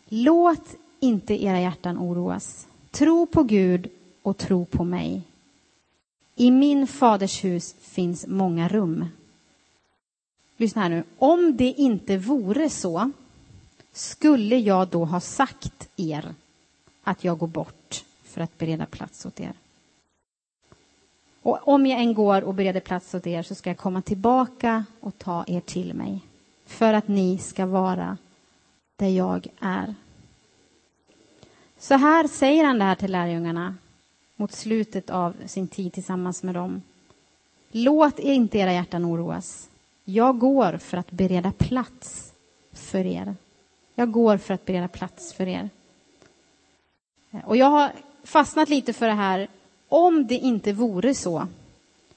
Låt 0.09 0.77
inte 1.01 1.45
era 1.45 1.61
hjärtan 1.61 1.99
oroas. 1.99 2.67
Tro 2.91 3.27
på 3.27 3.43
Gud 3.43 3.91
och 4.23 4.39
tro 4.39 4.65
på 4.65 4.85
mig. 4.85 5.23
I 6.37 6.51
min 6.51 6.87
faders 6.87 7.45
hus 7.45 7.75
finns 7.81 8.27
många 8.27 8.69
rum. 8.69 9.07
Lyssna 10.57 10.83
här 10.83 10.89
nu. 10.89 11.05
Om 11.19 11.57
det 11.57 11.75
inte 11.77 12.17
vore 12.17 12.71
så 12.71 13.11
skulle 13.93 14.57
jag 14.57 14.89
då 14.89 15.05
ha 15.05 15.21
sagt 15.21 15.89
er 15.97 16.35
att 17.03 17.25
jag 17.25 17.39
går 17.39 17.47
bort 17.47 18.05
för 18.25 18.41
att 18.41 18.59
bereda 18.59 18.87
plats 18.87 19.27
åt 19.27 19.41
er. 19.41 19.53
Och 21.43 21.69
om 21.69 21.87
jag 21.87 22.01
än 22.01 22.15
går 22.15 22.43
och 22.43 22.55
bereder 22.55 22.81
plats 22.81 23.15
åt 23.15 23.27
er 23.27 23.43
så 23.43 23.55
ska 23.55 23.71
jag 23.71 23.77
komma 23.77 24.03
tillbaka 24.03 24.85
och 25.01 25.19
ta 25.19 25.45
er 25.47 25.61
till 25.61 25.95
mig 25.95 26.21
för 26.67 26.95
att 26.95 27.09
ni 27.09 27.39
ska 27.39 27.67
vara 27.67 28.17
där 28.97 29.09
jag 29.09 29.47
är. 29.61 29.95
Så 31.79 31.95
här 31.95 32.29
säger 32.29 32.65
han 32.65 32.79
det 32.79 32.85
här 32.85 32.95
till 32.95 33.13
lärjungarna 33.13 33.75
mot 34.37 34.53
slutet 34.53 35.11
av 35.11 35.35
sin 35.47 35.69
tid 35.69 35.93
tillsammans 35.93 36.43
med 36.43 36.55
dem. 36.55 36.83
Låt 37.71 38.19
inte 38.19 38.59
era 38.59 38.73
hjärtan 38.73 39.05
oroas. 39.05 39.69
Jag 40.05 40.39
går 40.39 40.79
för 40.79 40.97
att 40.97 41.11
bereda 41.11 41.53
plats 41.53 42.33
för 42.73 43.07
er. 43.07 43.35
Jag 43.95 44.11
går 44.11 44.37
för 44.37 44.55
att 44.55 44.65
bereda 44.65 44.89
plats 44.89 45.33
för 45.33 45.49
er. 45.49 45.71
Och 47.45 47.57
jag 47.57 47.67
har 47.67 47.93
fastnat 48.25 48.69
lite 48.69 48.93
för 48.93 49.07
det 49.07 49.13
här. 49.13 49.49
Om 49.93 50.27
det 50.27 50.35
inte 50.35 50.73
vore 50.73 51.15
så, 51.15 51.49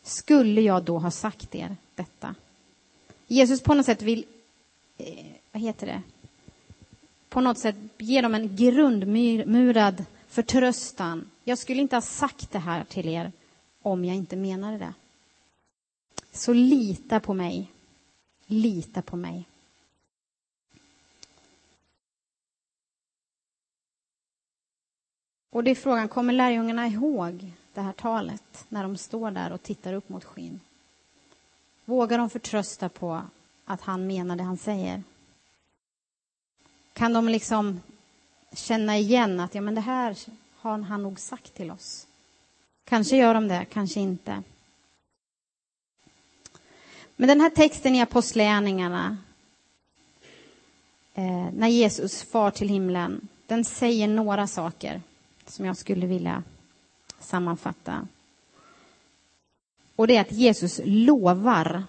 skulle 0.04 0.62
jag 0.62 0.84
då 0.84 1.00
ha 1.00 1.12
sagt 1.12 1.56
er 1.56 1.76
detta? 1.96 2.36
Jesus 3.28 3.62
på 3.62 3.74
något 3.74 3.86
sätt 3.86 4.02
vill, 4.02 4.26
eh, 4.98 5.26
vad 5.52 5.62
heter 5.62 5.88
det, 5.88 6.02
på 7.30 7.42
något 7.42 7.60
sätt 7.60 7.76
ge 7.98 8.22
dem 8.22 8.36
en 8.36 8.56
grundmurad 8.56 10.06
förtröstan. 10.28 11.30
Jag 11.44 11.58
skulle 11.58 11.82
inte 11.82 11.96
ha 11.96 12.02
sagt 12.02 12.52
det 12.52 12.60
här 12.60 12.84
till 12.84 13.08
er 13.08 13.32
om 13.82 14.06
jag 14.06 14.16
inte 14.16 14.36
menade 14.36 14.78
det. 14.78 14.94
Så 16.32 16.54
lita 16.54 17.20
på 17.20 17.34
mig. 17.34 17.72
Lita 18.46 19.02
på 19.02 19.16
mig. 19.16 19.48
Och 25.50 25.64
det 25.64 25.72
är 25.72 25.76
frågan, 25.76 26.08
kommer 26.08 26.34
lärjungarna 26.34 26.88
ihåg 26.88 27.54
det 27.76 27.82
här 27.82 27.94
talet 27.94 28.66
när 28.70 28.84
de 28.84 28.98
står 28.98 29.32
där 29.32 29.52
och 29.52 29.64
tittar 29.64 29.94
upp 29.94 30.10
mot 30.10 30.24
skyn? 30.24 30.60
Vågar 31.86 32.18
de 32.18 32.30
förtrösta 32.30 32.90
på 32.90 33.22
att 33.66 33.82
han 33.82 34.08
menar 34.08 34.36
det 34.36 34.44
han 34.44 34.58
säger? 34.58 35.04
Kan 36.94 37.14
de 37.14 37.30
liksom 37.30 37.82
känna 38.54 38.98
igen 38.98 39.40
att 39.40 39.56
ja, 39.56 39.62
men 39.62 39.76
det 39.76 39.82
här 39.82 40.16
har 40.56 40.80
han 40.80 41.04
nog 41.04 41.20
sagt 41.20 41.54
till 41.54 41.72
oss? 41.72 42.08
Kanske 42.84 43.18
gör 43.18 43.34
de 43.34 43.48
det, 43.48 43.66
kanske 43.66 44.00
inte. 44.00 44.44
Men 47.16 47.28
den 47.28 47.42
här 47.42 47.50
texten 47.50 47.96
i 47.96 48.02
Apostlagärningarna, 48.02 49.18
eh, 51.14 51.48
när 51.54 51.68
Jesus 51.68 52.24
far 52.24 52.52
till 52.52 52.70
himlen, 52.70 53.28
den 53.48 53.66
säger 53.66 54.08
några 54.08 54.48
saker 54.48 55.02
som 55.46 55.66
jag 55.66 55.78
skulle 55.78 56.06
vilja 56.06 56.44
sammanfatta. 57.20 58.08
Och 59.96 60.08
det 60.08 60.18
är 60.18 60.22
att 60.22 60.32
Jesus 60.32 60.82
lovar. 60.86 61.84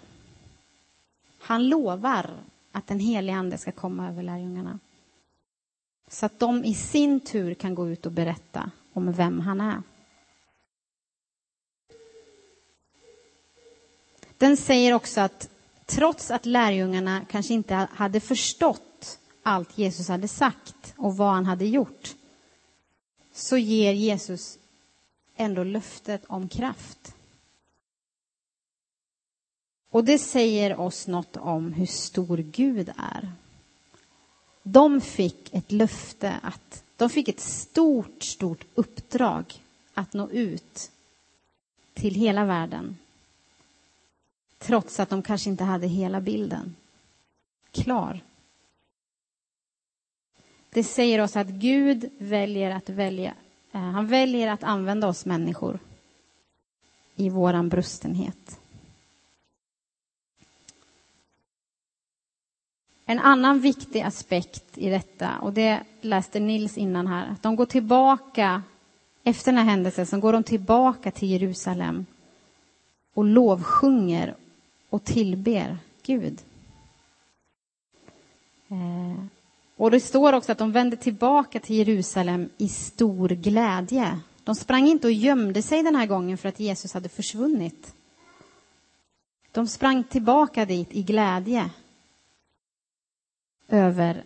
Han 1.38 1.68
lovar 1.68 2.30
att 2.73 2.87
den 2.87 3.00
helige 3.00 3.37
Ande 3.37 3.59
ska 3.59 3.73
komma 3.73 4.09
över 4.09 4.23
lärjungarna. 4.23 4.78
Så 6.09 6.26
att 6.26 6.38
de 6.38 6.64
i 6.64 6.75
sin 6.75 7.21
tur 7.21 7.54
kan 7.54 7.75
gå 7.75 7.88
ut 7.88 8.06
och 8.06 8.12
berätta 8.12 8.71
om 8.92 9.12
vem 9.12 9.40
han 9.40 9.61
är. 9.61 9.83
Den 14.38 14.56
säger 14.56 14.92
också 14.92 15.21
att 15.21 15.49
trots 15.87 16.30
att 16.30 16.47
lärjungarna 16.47 17.25
kanske 17.30 17.54
inte 17.54 17.75
hade 17.75 18.21
förstått 18.21 19.18
allt 19.42 19.78
Jesus 19.78 20.09
hade 20.09 20.28
sagt 20.28 20.95
och 20.97 21.16
vad 21.16 21.35
han 21.35 21.47
hade 21.47 21.66
gjort 21.66 22.14
så 23.33 23.56
ger 23.56 23.92
Jesus 23.92 24.59
ändå 25.36 25.64
löftet 25.64 26.24
om 26.26 26.48
kraft. 26.48 27.14
Och 29.90 30.04
det 30.04 30.18
säger 30.18 30.80
oss 30.80 31.06
något 31.06 31.36
om 31.36 31.72
hur 31.72 31.86
stor 31.86 32.36
Gud 32.36 32.92
är. 32.96 33.32
De 34.62 35.00
fick 35.00 35.54
ett 35.54 35.72
löfte 35.72 36.40
att 36.42 36.84
de 36.96 37.10
fick 37.10 37.28
ett 37.28 37.40
stort, 37.40 38.22
stort 38.22 38.64
uppdrag 38.74 39.44
att 39.94 40.12
nå 40.12 40.30
ut 40.30 40.90
till 41.94 42.14
hela 42.14 42.44
världen. 42.44 42.96
Trots 44.58 45.00
att 45.00 45.10
de 45.10 45.22
kanske 45.22 45.50
inte 45.50 45.64
hade 45.64 45.86
hela 45.86 46.20
bilden 46.20 46.76
klar. 47.70 48.20
det 50.70 50.84
säger 50.84 51.20
oss 51.20 51.36
att 51.36 51.46
Gud 51.48 52.10
väljer 52.18 52.70
att 52.70 52.88
välja, 52.88 53.34
Eh, 53.73 53.80
han 53.80 54.06
väljer 54.06 54.49
att 54.49 54.62
använda 54.62 55.08
oss 55.08 55.26
människor 55.26 55.78
i 57.16 57.28
våran 57.28 57.68
brustenhet. 57.68 58.61
En 63.08 63.18
annan 63.18 63.61
viktig 63.61 64.00
aspekt 64.00 64.78
i 64.78 64.90
detta, 64.90 65.38
och 65.38 65.52
det 65.52 65.80
läste 66.00 66.40
Nils 66.40 66.78
innan 66.78 67.06
här, 67.06 67.28
att 67.32 67.42
de 67.42 67.56
går 67.56 67.66
tillbaka, 67.66 68.62
efter 69.23 69.52
den 69.52 69.58
här 69.58 69.70
händelsen, 69.70 70.06
så 70.06 70.20
går 70.20 70.32
de 70.32 70.42
tillbaka 70.42 71.11
till 71.11 71.30
Jerusalem 71.30 72.06
och 73.14 73.25
lovsjunger 73.25 74.35
och 74.90 75.04
tillber 75.04 75.78
Gud. 76.02 76.38
Eh, 78.68 79.25
och 79.76 79.90
det 79.90 80.00
står 80.00 80.33
också 80.33 80.52
att 80.52 80.59
de 80.59 80.73
vände 80.73 80.97
tillbaka 80.97 81.61
till 81.61 81.76
Jerusalem 81.76 82.50
i 82.59 82.68
stor 82.68 83.28
glädje. 83.28 84.21
De 84.45 84.54
sprang 84.54 84.87
inte 84.87 85.06
och 85.06 85.12
gömde 85.12 85.62
sig 85.62 85.83
den 85.83 85.95
här 85.95 86.06
gången 86.06 86.38
för 86.38 86.49
att 86.49 86.61
Jesus 86.61 86.95
hade 86.95 87.09
försvunnit. 87.09 87.95
De 89.52 89.66
sprang 89.66 90.04
tillbaka 90.04 90.64
dit 90.64 90.88
i 90.90 91.02
glädje 91.02 91.71
över 93.68 94.25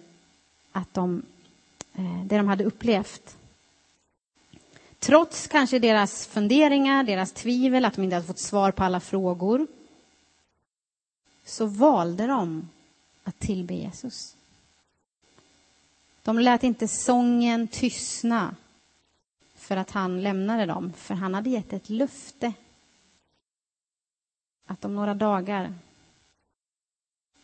att 0.73 0.95
de, 0.95 1.23
eh, 1.95 2.25
det 2.25 2.37
de 2.37 2.49
hade 2.49 2.65
upplevt. 2.65 3.37
Trots 4.99 5.47
kanske 5.47 5.79
deras 5.79 6.27
funderingar, 6.27 7.05
deras 7.05 7.33
tvivel, 7.33 7.85
att 7.85 7.95
de 7.95 8.03
inte 8.03 8.17
hade 8.17 8.27
fått 8.27 8.39
svar 8.39 8.71
på 8.71 8.85
alla 8.85 9.01
frågor 9.01 9.67
så 11.45 11.67
valde 11.67 12.27
de 12.27 12.69
att 13.25 13.39
tillbe 13.39 13.75
Jesus. 13.75 14.37
De 16.31 16.39
lät 16.39 16.63
inte 16.63 16.89
sången 16.89 17.69
tystna 17.69 18.57
för 19.55 19.77
att 19.77 19.91
han 19.91 20.23
lämnade 20.23 20.67
dem, 20.67 20.93
för 20.93 21.15
han 21.15 21.35
hade 21.35 21.51
gett 21.51 21.73
ett 21.73 21.89
löfte 21.89 22.53
att 24.67 24.85
om 24.85 24.95
några 24.95 25.15
dagar 25.15 25.75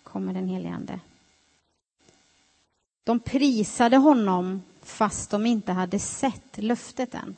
kommer 0.02 0.35
den 0.35 0.49
helige 0.49 0.75
Ande. 0.75 1.00
De 3.05 3.21
prisade 3.21 3.97
honom 3.97 4.62
fast 4.83 5.31
de 5.31 5.47
inte 5.47 5.73
hade 5.73 5.99
sett 5.99 6.59
löftet 6.59 7.14
än. 7.14 7.37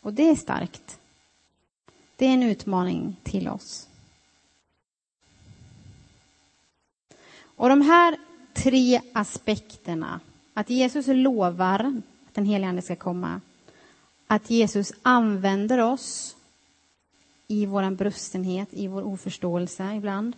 Och 0.00 0.12
det 0.12 0.30
är 0.30 0.36
starkt. 0.36 1.00
Det 2.16 2.26
är 2.26 2.34
en 2.34 2.42
utmaning 2.42 3.16
till 3.22 3.48
oss. 3.48 3.88
Och 7.38 7.68
de 7.68 7.80
här 7.80 8.25
tre 8.56 9.00
aspekterna, 9.12 10.20
att 10.54 10.70
Jesus 10.70 11.06
lovar 11.06 12.02
att 12.28 12.34
den 12.34 12.46
helige 12.46 12.68
Ande 12.68 12.82
ska 12.82 12.96
komma, 12.96 13.40
att 14.26 14.50
Jesus 14.50 14.92
använder 15.02 15.78
oss 15.78 16.36
i 17.46 17.66
vår 17.66 17.90
brustenhet, 17.90 18.68
i 18.72 18.86
vår 18.86 19.02
oförståelse 19.02 19.94
ibland, 19.94 20.36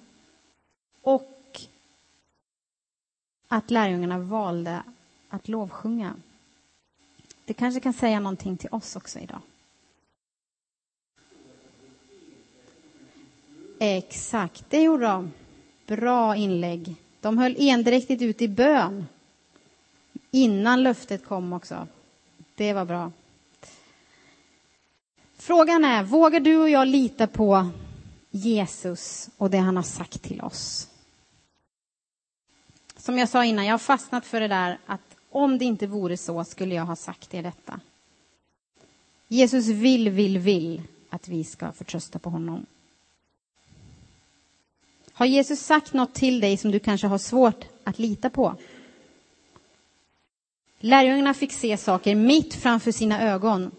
och 1.02 1.60
att 3.48 3.70
lärjungarna 3.70 4.18
valde 4.18 4.82
att 5.28 5.48
lovsjunga. 5.48 6.14
Det 7.44 7.54
kanske 7.54 7.80
kan 7.80 7.92
säga 7.92 8.20
någonting 8.20 8.56
till 8.56 8.68
oss 8.72 8.96
också 8.96 9.18
idag. 9.18 9.40
Exakt, 13.78 14.64
det 14.70 14.82
gjorde 14.82 15.06
de. 15.06 15.32
Bra 15.86 16.36
inlägg. 16.36 16.96
De 17.20 17.38
höll 17.38 17.56
endräktigt 17.58 18.22
ut 18.22 18.42
i 18.42 18.48
bön 18.48 19.06
innan 20.30 20.82
löftet 20.82 21.24
kom 21.24 21.52
också. 21.52 21.86
Det 22.54 22.72
var 22.72 22.84
bra. 22.84 23.12
Frågan 25.36 25.84
är, 25.84 26.02
vågar 26.04 26.40
du 26.40 26.56
och 26.56 26.70
jag 26.70 26.88
lita 26.88 27.26
på 27.26 27.68
Jesus 28.30 29.30
och 29.36 29.50
det 29.50 29.58
han 29.58 29.76
har 29.76 29.82
sagt 29.82 30.22
till 30.22 30.40
oss? 30.40 30.88
Som 32.96 33.18
jag 33.18 33.28
sa 33.28 33.44
innan, 33.44 33.66
jag 33.66 33.72
har 33.72 33.78
fastnat 33.78 34.26
för 34.26 34.40
det 34.40 34.48
där 34.48 34.78
att 34.86 35.16
om 35.30 35.58
det 35.58 35.64
inte 35.64 35.86
vore 35.86 36.16
så 36.16 36.44
skulle 36.44 36.74
jag 36.74 36.84
ha 36.84 36.96
sagt 36.96 37.34
er 37.34 37.42
detta. 37.42 37.80
Jesus 39.28 39.66
vill, 39.66 40.08
vill, 40.08 40.38
vill 40.38 40.82
att 41.10 41.28
vi 41.28 41.44
ska 41.44 41.72
förtrösta 41.72 42.18
på 42.18 42.30
honom. 42.30 42.66
Har 45.18 45.26
Jesus 45.26 45.60
sagt 45.60 45.92
något 45.92 46.14
till 46.14 46.40
dig 46.40 46.56
som 46.56 46.70
du 46.70 46.78
kanske 46.78 47.06
har 47.06 47.18
svårt 47.18 47.64
att 47.84 47.98
lita 47.98 48.30
på? 48.30 48.56
Lärjungarna 50.78 51.34
fick 51.34 51.52
se 51.52 51.76
saker 51.76 52.14
mitt 52.14 52.54
framför 52.54 52.92
sina 52.92 53.22
ögon. 53.22 53.70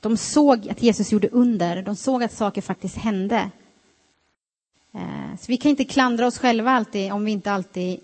De 0.00 0.16
såg 0.16 0.68
att 0.68 0.82
Jesus 0.82 1.12
gjorde 1.12 1.28
under, 1.28 1.82
de 1.82 1.96
såg 1.96 2.22
att 2.22 2.32
saker 2.32 2.62
faktiskt 2.62 2.96
hände. 2.96 3.50
Eh, 4.94 5.36
så 5.40 5.44
vi 5.46 5.56
kan 5.56 5.70
inte 5.70 5.84
klandra 5.84 6.26
oss 6.26 6.38
själva 6.38 6.70
alltid 6.70 7.12
om 7.12 7.24
vi 7.24 7.32
inte 7.32 7.52
alltid 7.52 8.00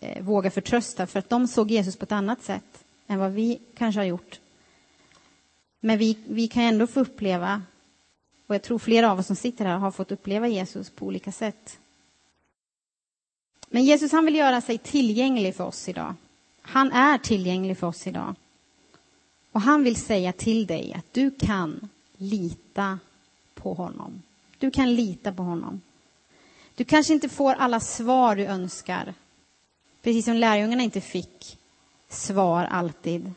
eh, 0.00 0.22
vågar 0.22 0.50
förtrösta, 0.50 1.06
för 1.06 1.18
att 1.18 1.30
de 1.30 1.48
såg 1.48 1.70
Jesus 1.70 1.96
på 1.96 2.04
ett 2.04 2.12
annat 2.12 2.42
sätt 2.42 2.84
än 3.06 3.18
vad 3.18 3.32
vi 3.32 3.60
kanske 3.74 4.00
har 4.00 4.06
gjort. 4.06 4.40
Men 5.80 5.98
vi, 5.98 6.18
vi 6.26 6.48
kan 6.48 6.62
ändå 6.62 6.86
få 6.86 7.00
uppleva 7.00 7.62
och 8.52 8.54
jag 8.54 8.62
tror 8.62 8.78
flera 8.78 9.10
av 9.12 9.18
oss 9.18 9.26
som 9.26 9.36
sitter 9.36 9.64
här 9.64 9.78
har 9.78 9.90
fått 9.90 10.12
uppleva 10.12 10.48
Jesus 10.48 10.90
på 10.90 11.06
olika 11.06 11.32
sätt. 11.32 11.78
Men 13.68 13.84
Jesus 13.84 14.12
han 14.12 14.24
vill 14.24 14.34
göra 14.34 14.60
sig 14.60 14.78
tillgänglig 14.78 15.56
för 15.56 15.64
oss 15.64 15.88
idag. 15.88 16.14
Han 16.62 16.92
är 16.92 17.18
tillgänglig 17.18 17.78
för 17.78 17.86
oss 17.86 18.06
idag. 18.06 18.34
Och 19.52 19.60
han 19.60 19.82
vill 19.82 19.96
säga 19.96 20.32
till 20.32 20.66
dig 20.66 20.94
att 20.94 21.12
du 21.12 21.30
kan 21.30 21.88
lita 22.16 22.98
på 23.54 23.74
honom. 23.74 24.22
Du 24.58 24.70
kan 24.70 24.94
lita 24.94 25.32
på 25.32 25.42
honom. 25.42 25.80
Du 26.74 26.84
kanske 26.84 27.12
inte 27.12 27.28
får 27.28 27.54
alla 27.54 27.80
svar 27.80 28.36
du 28.36 28.44
önskar. 28.44 29.14
Precis 30.02 30.24
som 30.24 30.34
lärjungarna 30.34 30.82
inte 30.82 31.00
fick 31.00 31.58
svar 32.08 32.64
alltid. 32.64 33.32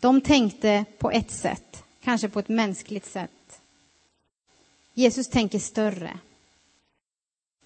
De 0.00 0.20
tänkte 0.20 0.84
på 0.98 1.10
ett 1.10 1.30
sätt, 1.30 1.84
kanske 2.04 2.28
på 2.28 2.38
ett 2.38 2.48
mänskligt 2.48 3.06
sätt. 3.06 3.30
Jesus 4.94 5.28
tänker 5.28 5.58
större. 5.58 6.18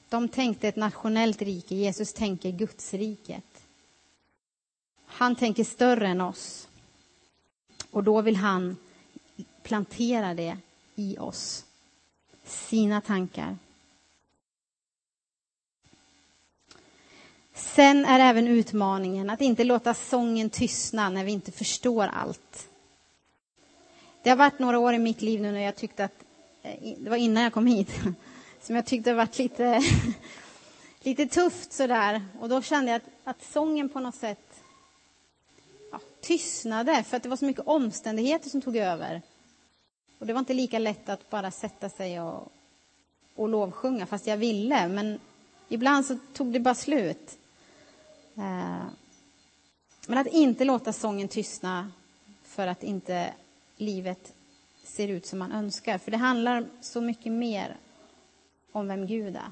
De 0.08 0.28
tänkte 0.28 0.68
ett 0.68 0.76
nationellt 0.76 1.42
rike, 1.42 1.74
Jesus 1.74 2.12
tänker 2.12 2.50
Gudsriket. 2.50 3.44
Han 5.06 5.36
tänker 5.36 5.64
större 5.64 6.08
än 6.08 6.20
oss. 6.20 6.68
Och 7.90 8.04
då 8.04 8.20
vill 8.20 8.36
han 8.36 8.76
plantera 9.62 10.34
det 10.34 10.56
i 10.94 11.18
oss. 11.18 11.64
Sina 12.44 13.00
tankar. 13.00 13.56
Sen 17.54 18.04
är 18.04 18.20
även 18.20 18.48
utmaningen 18.48 19.30
att 19.30 19.40
inte 19.40 19.64
låta 19.64 19.94
sången 19.94 20.50
tystna 20.50 21.08
när 21.08 21.24
vi 21.24 21.32
inte 21.32 21.52
förstår 21.52 22.06
allt. 22.06 22.68
Det 24.22 24.30
har 24.30 24.36
varit 24.36 24.58
några 24.58 24.78
år 24.78 24.94
i 24.94 24.98
mitt 24.98 25.22
liv 25.22 25.40
nu 25.40 25.52
när 25.52 25.60
jag 25.60 25.76
tyckte 25.76 26.04
att 26.04 26.24
Eh, 26.68 26.94
det 26.98 27.10
var 27.10 27.16
innan 27.16 27.42
jag 27.42 27.52
kom 27.52 27.66
hit, 27.66 27.90
som 28.62 28.76
jag 28.76 28.86
tyckte 28.86 29.14
varit 29.14 29.38
lite, 29.38 29.82
lite 31.00 31.26
tufft 31.26 31.72
sådär. 31.72 32.24
Och 32.40 32.48
då 32.48 32.62
kände 32.62 32.90
jag 32.90 32.96
att, 32.96 33.10
att 33.24 33.42
sången 33.42 33.88
på 33.88 34.00
något 34.00 34.14
sätt 34.14 34.62
ja, 35.92 36.00
tystnade, 36.20 37.02
för 37.02 37.16
att 37.16 37.22
det 37.22 37.28
var 37.28 37.36
så 37.36 37.44
mycket 37.44 37.66
omständigheter 37.66 38.50
som 38.50 38.62
tog 38.62 38.76
över. 38.76 39.22
Och 40.18 40.26
det 40.26 40.32
var 40.32 40.40
inte 40.40 40.54
lika 40.54 40.78
lätt 40.78 41.08
att 41.08 41.30
bara 41.30 41.50
sätta 41.50 41.88
sig 41.88 42.20
och, 42.20 42.52
och 43.34 43.48
lovsjunga, 43.48 44.06
fast 44.06 44.26
jag 44.26 44.36
ville. 44.36 44.88
Men 44.88 45.20
ibland 45.68 46.06
så 46.06 46.18
tog 46.32 46.52
det 46.52 46.60
bara 46.60 46.74
slut. 46.74 47.38
Eh, 48.36 48.86
men 50.06 50.18
att 50.18 50.26
inte 50.26 50.64
låta 50.64 50.92
sången 50.92 51.28
tystna 51.28 51.92
för 52.42 52.66
att 52.66 52.82
inte 52.82 53.32
livet 53.76 54.32
ser 54.98 55.08
ut 55.08 55.26
som 55.26 55.38
man 55.38 55.52
önskar. 55.52 55.98
För 55.98 56.10
det 56.10 56.16
handlar 56.16 56.66
så 56.80 57.00
mycket 57.00 57.32
mer 57.32 57.76
om 58.72 58.88
vem 58.88 59.06
Gud 59.06 59.36
är. 59.36 59.50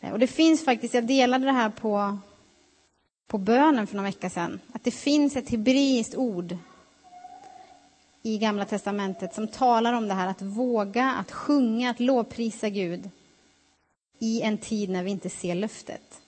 Eh, 0.00 0.12
och 0.12 0.18
det 0.18 0.26
finns 0.26 0.64
faktiskt, 0.64 0.94
jag 0.94 1.06
delade 1.06 1.44
det 1.44 1.52
här 1.52 1.70
på, 1.70 2.18
på 3.26 3.38
bönen 3.38 3.86
för 3.86 3.96
några 3.96 4.08
vecka 4.08 4.30
sedan, 4.30 4.60
att 4.72 4.84
det 4.84 4.90
finns 4.90 5.36
ett 5.36 5.50
hebreiskt 5.50 6.14
ord 6.14 6.56
i 8.22 8.38
Gamla 8.38 8.64
Testamentet 8.64 9.34
som 9.34 9.48
talar 9.48 9.92
om 9.92 10.08
det 10.08 10.14
här 10.14 10.28
att 10.28 10.42
våga, 10.42 11.10
att 11.12 11.32
sjunga, 11.32 11.90
att 11.90 12.00
lovprisa 12.00 12.68
Gud 12.68 13.10
i 14.18 14.42
en 14.42 14.58
tid 14.58 14.90
när 14.90 15.02
vi 15.02 15.10
inte 15.10 15.30
ser 15.30 15.54
löftet. 15.54 16.20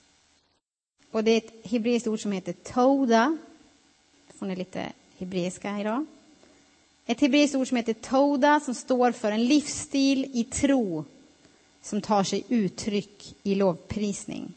Och 1.10 1.24
det 1.24 1.30
är 1.30 1.38
ett 1.38 1.70
hebreiskt 1.70 2.06
ord 2.06 2.22
som 2.22 2.32
heter 2.32 2.52
toda. 2.52 3.38
får 4.34 4.46
ni 4.46 4.56
lite 4.56 4.92
hebreiska 5.18 5.80
idag. 5.80 6.06
Ett 7.06 7.20
hebreiskt 7.20 7.54
ord 7.54 7.68
som 7.68 7.76
heter 7.76 7.92
toda 7.92 8.60
som 8.60 8.74
står 8.74 9.12
för 9.12 9.32
en 9.32 9.44
livsstil 9.44 10.30
i 10.32 10.44
tro 10.44 11.04
som 11.82 12.00
tar 12.00 12.24
sig 12.24 12.44
uttryck 12.48 13.34
i 13.42 13.54
lovprisning. 13.54 14.52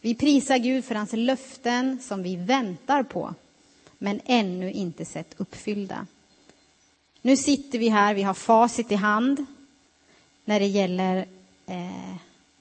Vi 0.00 0.14
prisar 0.14 0.58
Gud 0.58 0.84
för 0.84 0.94
hans 0.94 1.12
löften 1.12 1.98
som 2.02 2.22
vi 2.22 2.36
väntar 2.36 3.02
på, 3.02 3.34
men 3.98 4.20
ännu 4.24 4.72
inte 4.72 5.04
sett 5.04 5.34
uppfyllda. 5.36 6.06
Nu 7.22 7.36
sitter 7.36 7.78
vi 7.78 7.88
här, 7.88 8.14
vi 8.14 8.22
har 8.22 8.34
facit 8.34 8.92
i 8.92 8.94
hand 8.94 9.46
när 10.44 10.60
det 10.60 10.66
gäller 10.66 11.26
eh, 11.66 12.16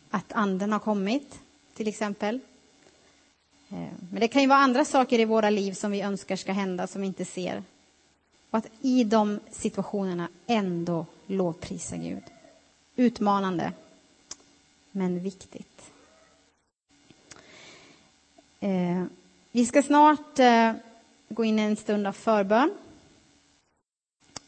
att 0.09 0.33
anden 0.33 0.71
har 0.71 0.79
kommit, 0.79 1.39
till 1.73 1.87
exempel. 1.87 2.39
Eh, 3.69 3.77
men 4.11 4.19
det 4.19 4.27
kan 4.27 4.41
ju 4.41 4.47
vara 4.47 4.59
andra 4.59 4.85
saker 4.85 5.19
i 5.19 5.25
våra 5.25 5.49
liv 5.49 5.73
som 5.73 5.91
vi 5.91 6.01
önskar 6.01 6.35
ska 6.35 6.51
hända, 6.51 6.87
som 6.87 7.01
vi 7.01 7.07
inte 7.07 7.25
ser. 7.25 7.63
Och 8.55 8.59
att 8.59 8.71
i 8.81 9.03
de 9.03 9.39
situationerna 9.51 10.29
ändå 10.47 11.05
lovprisa 11.27 11.97
Gud. 11.97 12.23
Utmanande, 12.95 13.73
men 14.91 15.19
viktigt. 15.19 15.91
Eh, 18.59 19.03
vi 19.51 19.65
ska 19.65 19.83
snart 19.83 20.39
eh, 20.39 20.73
gå 21.29 21.43
in 21.43 21.59
i 21.59 21.61
en 21.61 21.75
stund 21.75 22.07
av 22.07 22.11
förbön. 22.11 22.73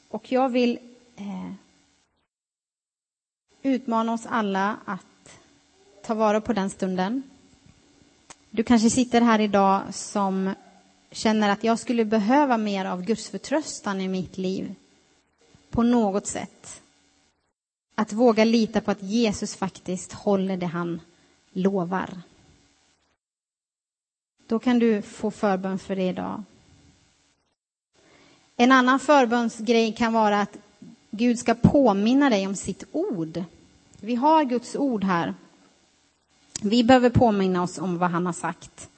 Och 0.09 0.31
jag 0.31 0.49
vill 0.49 0.79
eh, 1.15 1.51
utmana 3.61 4.13
oss 4.13 4.25
alla 4.25 4.77
att 4.85 5.39
ta 6.03 6.13
vara 6.13 6.41
på 6.41 6.53
den 6.53 6.69
stunden. 6.69 7.23
Du 8.49 8.63
kanske 8.63 8.89
sitter 8.89 9.21
här 9.21 9.39
idag 9.39 9.81
som 9.91 10.53
känner 11.11 11.49
att 11.49 11.63
jag 11.63 11.79
skulle 11.79 12.05
behöva 12.05 12.57
mer 12.57 12.85
av 12.85 13.03
Guds 13.03 13.29
förtröstan 13.29 14.01
i 14.01 14.07
mitt 14.07 14.37
liv 14.37 14.75
på 15.69 15.83
något 15.83 16.27
sätt. 16.27 16.81
Att 17.95 18.13
våga 18.13 18.43
lita 18.43 18.81
på 18.81 18.91
att 18.91 19.03
Jesus 19.03 19.55
faktiskt 19.55 20.13
håller 20.13 20.57
det 20.57 20.65
han 20.65 21.01
lovar. 21.51 22.21
Då 24.47 24.59
kan 24.59 24.79
du 24.79 25.01
få 25.01 25.31
förbön 25.31 25.79
för 25.79 25.95
det 25.95 26.07
idag. 26.07 26.43
En 28.55 28.71
annan 28.71 28.99
förbönsgrej 28.99 29.93
kan 29.93 30.13
vara 30.13 30.41
att 30.41 30.57
Gud 31.11 31.39
ska 31.39 31.53
påminna 31.53 32.29
dig 32.29 32.47
om 32.47 32.55
sitt 32.55 32.83
ord. 32.91 33.43
Vi 33.99 34.15
har 34.15 34.43
Guds 34.43 34.75
ord 34.75 35.03
här. 35.03 35.33
Vi 36.61 36.83
behöver 36.83 37.09
påminna 37.09 37.63
oss 37.63 37.77
om 37.77 37.97
vad 37.97 38.11
han 38.11 38.25
har 38.25 38.33
sagt. 38.33 38.89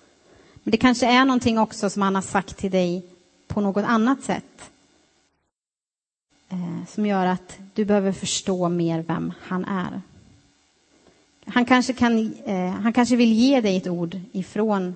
Men 0.69 0.71
det 0.71 0.77
kanske 0.77 1.05
är 1.05 1.25
någonting 1.25 1.60
också 1.60 1.89
som 1.89 2.01
han 2.01 2.15
har 2.15 2.21
sagt 2.21 2.58
till 2.58 2.71
dig 2.71 3.05
på 3.47 3.62
något 3.62 3.86
annat 3.86 4.23
sätt. 4.23 4.71
Eh, 6.49 6.86
som 6.88 7.05
gör 7.05 7.25
att 7.25 7.60
du 7.73 7.86
behöver 7.86 8.12
förstå 8.12 8.69
mer 8.69 9.01
vem 9.01 9.34
han 9.41 9.65
är. 9.65 10.01
Han 11.45 11.65
kanske, 11.65 11.93
kan, 11.93 12.34
eh, 12.45 12.69
han 12.69 12.93
kanske 12.93 13.15
vill 13.15 13.34
ge 13.34 13.62
dig 13.62 13.77
ett 13.77 13.88
ord 13.88 14.19
ifrån 14.32 14.95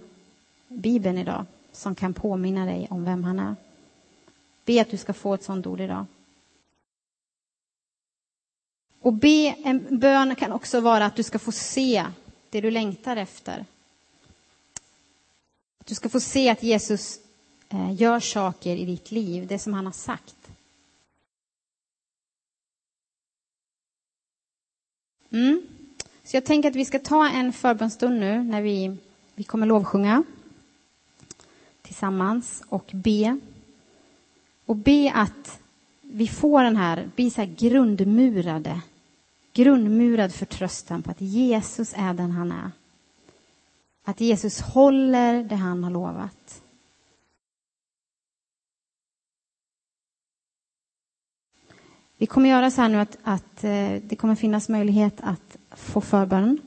Bibeln 0.67 1.17
idag 1.17 1.45
som 1.71 1.95
kan 1.95 2.13
påminna 2.13 2.65
dig 2.65 2.87
om 2.89 3.05
vem 3.05 3.23
han 3.23 3.39
är. 3.39 3.55
Be 4.65 4.81
att 4.81 4.91
du 4.91 4.97
ska 4.97 5.13
få 5.13 5.33
ett 5.33 5.43
sånt 5.43 5.67
ord 5.67 5.81
idag. 5.81 6.05
Och 9.01 9.13
be, 9.13 9.55
en 9.63 9.99
bön 9.99 10.35
kan 10.35 10.51
också 10.51 10.81
vara 10.81 11.05
att 11.05 11.15
du 11.15 11.23
ska 11.23 11.39
få 11.39 11.51
se 11.51 12.05
det 12.49 12.61
du 12.61 12.71
längtar 12.71 13.17
efter. 13.17 13.65
Du 15.85 15.95
ska 15.95 16.09
få 16.09 16.19
se 16.19 16.49
att 16.49 16.63
Jesus 16.63 17.19
eh, 17.69 17.93
gör 18.01 18.19
saker 18.19 18.75
i 18.75 18.85
ditt 18.85 19.11
liv, 19.11 19.47
det 19.47 19.59
som 19.59 19.73
han 19.73 19.85
har 19.85 19.93
sagt. 19.93 20.35
Mm. 25.29 25.61
Så 26.23 26.37
jag 26.37 26.45
tänker 26.45 26.69
att 26.69 26.75
vi 26.75 26.85
ska 26.85 26.99
ta 26.99 27.29
en 27.29 27.53
förbönstund 27.53 28.19
nu 28.19 28.43
när 28.43 28.61
vi, 28.61 28.97
vi 29.35 29.43
kommer 29.43 29.67
lovsjunga 29.67 30.23
tillsammans 31.81 32.63
och 32.69 32.89
be. 32.93 33.39
Och 34.65 34.75
be 34.75 35.11
att 35.15 35.59
vi 36.01 36.27
får 36.27 36.63
den 36.63 36.75
här, 36.75 37.09
bli 37.15 37.29
så 37.29 37.41
här 37.41 37.55
grundmurade, 37.57 38.81
grundmurad 39.53 40.33
förtröstan 40.33 41.01
på 41.03 41.11
att 41.11 41.21
Jesus 41.21 41.93
är 41.97 42.13
den 42.13 42.31
han 42.31 42.51
är. 42.51 42.71
Att 44.03 44.21
Jesus 44.21 44.61
håller 44.61 45.43
det 45.43 45.55
han 45.55 45.83
har 45.83 45.91
lovat. 45.91 46.61
Vi 52.17 52.25
kommer 52.25 52.49
göra 52.49 52.71
så 52.71 52.81
här 52.81 52.89
nu 52.89 52.99
att, 52.99 53.17
att 53.23 53.63
eh, 53.63 54.01
det 54.03 54.15
kommer 54.15 54.35
finnas 54.35 54.69
möjlighet 54.69 55.21
att 55.21 55.57
få 55.71 56.01
förbön. 56.01 56.59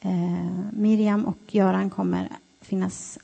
Eh, 0.00 0.70
Miriam 0.72 1.24
och 1.26 1.54
Göran 1.54 1.90
kommer 1.90 2.28
finnas 2.60 3.18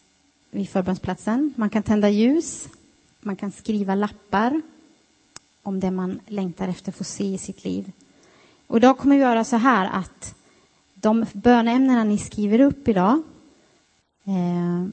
vid 0.50 0.68
förbönsplatsen. 0.68 1.54
Man 1.56 1.70
kan 1.70 1.82
tända 1.82 2.08
ljus, 2.08 2.68
man 3.20 3.36
kan 3.36 3.52
skriva 3.52 3.94
lappar 3.94 4.62
om 5.62 5.80
det 5.80 5.90
man 5.90 6.20
längtar 6.26 6.68
efter 6.68 6.92
att 6.92 6.96
få 6.96 7.04
se 7.04 7.24
i 7.24 7.38
sitt 7.38 7.64
liv. 7.64 7.92
Och 8.66 8.76
idag 8.76 8.98
kommer 8.98 9.16
vi 9.16 9.22
göra 9.22 9.44
så 9.44 9.56
här 9.56 9.90
att 9.92 10.34
de 11.02 11.26
bönämnena 11.32 12.04
ni 12.04 12.18
skriver 12.18 12.60
upp 12.60 12.88
idag 12.88 13.22
eh, 14.24 14.86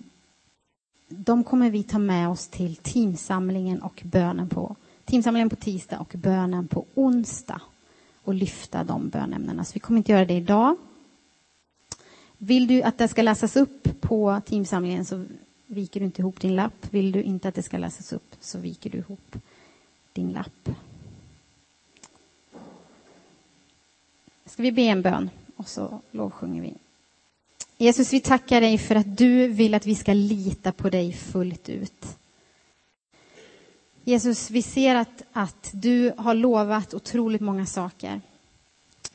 de 1.10 1.43
kommer 1.43 1.69
vi 1.69 1.84
ta 1.84 2.00
med 2.00 2.30
oss 2.30 2.48
till 2.48 2.76
teamsamlingen 2.76 3.82
och 3.82 4.02
bönen 4.06 4.50
på 4.50 4.76
teamsamlingen 5.06 5.50
på 5.50 5.56
tisdag 5.56 6.00
och 6.00 6.13
bönen 6.17 6.67
på 6.67 6.86
onsdag 6.95 7.62
och 8.24 8.34
lyfta 8.34 8.84
de 8.84 9.10
bönämnena. 9.10 9.65
Så 9.65 9.74
vi 9.74 9.80
kommer 9.80 9.98
inte 9.98 10.12
göra 10.12 10.26
det 10.26 10.34
idag. 10.34 10.76
Vill 12.38 12.67
du 12.67 12.82
att 12.82 12.98
det 12.98 13.08
ska 13.08 13.22
läsas 13.22 13.56
upp 13.56 14.02
på 14.02 14.41
teamsamlingen 14.45 15.06
så 15.06 15.26
viker 15.67 16.00
du 16.00 16.06
inte 16.06 16.22
ihop 16.22 16.39
din 16.39 16.56
lapp. 16.56 16.88
Vill 16.89 17.12
du 17.12 17.24
inte 17.24 17.48
att 17.48 17.56
det 17.56 17.63
ska 17.63 17.78
läsas 17.78 18.13
upp 18.13 18.36
så 18.39 18.60
viker 18.60 18.89
du 18.89 18.98
ihop 18.98 19.36
din 20.13 20.32
lapp. 20.32 20.69
Ska 24.45 24.63
vi 24.63 24.72
be 24.72 24.82
en 24.82 25.02
bön 25.02 25.30
och 25.60 25.67
så 25.67 26.02
lovsjunger 26.12 26.62
vi. 26.62 26.74
Jesus, 27.78 28.13
vi 28.13 28.19
tackar 28.19 28.62
dig 28.62 28.78
för 28.78 28.95
att 28.95 29.17
du 29.17 29.48
vill 29.48 29.74
att 29.74 29.86
vi 29.86 29.95
ska 29.95 30.13
lita 30.13 30.72
på 30.72 30.89
dig 30.89 31.13
fullt 31.13 31.69
ut. 31.69 32.06
Jesus, 34.04 34.50
vi 34.50 34.62
ser 34.62 34.95
att, 34.95 35.24
att 35.34 35.69
du 35.74 36.13
har 36.17 36.34
lovat 36.34 36.93
otroligt 36.93 37.41
många 37.41 37.65
saker. 37.65 38.22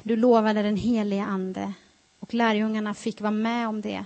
Du 0.03 0.17
lovade 0.17 0.63
den 0.63 0.77
helige 0.77 1.23
Ande 1.23 1.73
och 2.21 2.35
lärjungarna 2.35 2.95
fick 2.95 3.21
vara 3.21 3.31
med 3.31 3.69
om 3.69 3.81
det. 3.81 4.05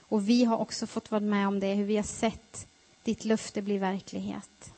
Och 0.00 0.28
vi 0.28 0.44
har 0.44 0.56
också 0.56 0.86
fått 0.86 1.10
vara 1.10 1.20
med 1.20 1.48
om 1.48 1.60
det, 1.60 1.74
hur 1.74 1.84
vi 1.84 1.96
har 1.96 2.02
sett 2.02 2.66
ditt 3.02 3.24
löfte 3.24 3.62
bli 3.62 3.78
verklighet. 3.78 4.72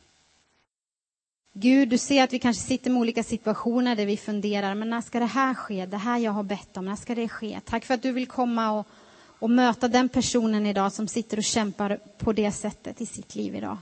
Gud, 1.52 1.88
du 1.88 1.98
ser 1.98 2.24
att 2.24 2.32
vi 2.32 2.38
kanske 2.38 2.62
sitter 2.62 2.90
med 2.90 3.00
olika 3.00 3.22
situationer 3.22 3.96
där 3.96 4.06
vi 4.06 4.16
funderar, 4.16 4.74
men 4.74 4.90
när 4.90 5.00
ska 5.00 5.18
det 5.18 5.26
här 5.26 5.54
ske? 5.54 5.86
Det 5.86 5.96
här 5.96 6.18
jag 6.18 6.32
har 6.32 6.42
bett 6.42 6.76
om, 6.76 6.84
när 6.84 6.96
ska 6.96 7.14
det 7.14 7.28
ske? 7.28 7.60
Tack 7.64 7.84
för 7.84 7.94
att 7.94 8.02
du 8.02 8.12
vill 8.12 8.26
komma 8.26 8.70
och, 8.70 8.86
och 9.38 9.50
möta 9.50 9.88
den 9.88 10.08
personen 10.08 10.66
idag 10.66 10.92
som 10.92 11.08
sitter 11.08 11.36
och 11.36 11.44
kämpar 11.44 11.98
på 12.18 12.32
det 12.32 12.52
sättet 12.52 13.00
i 13.00 13.06
sitt 13.06 13.34
liv 13.34 13.54
idag. 13.54 13.78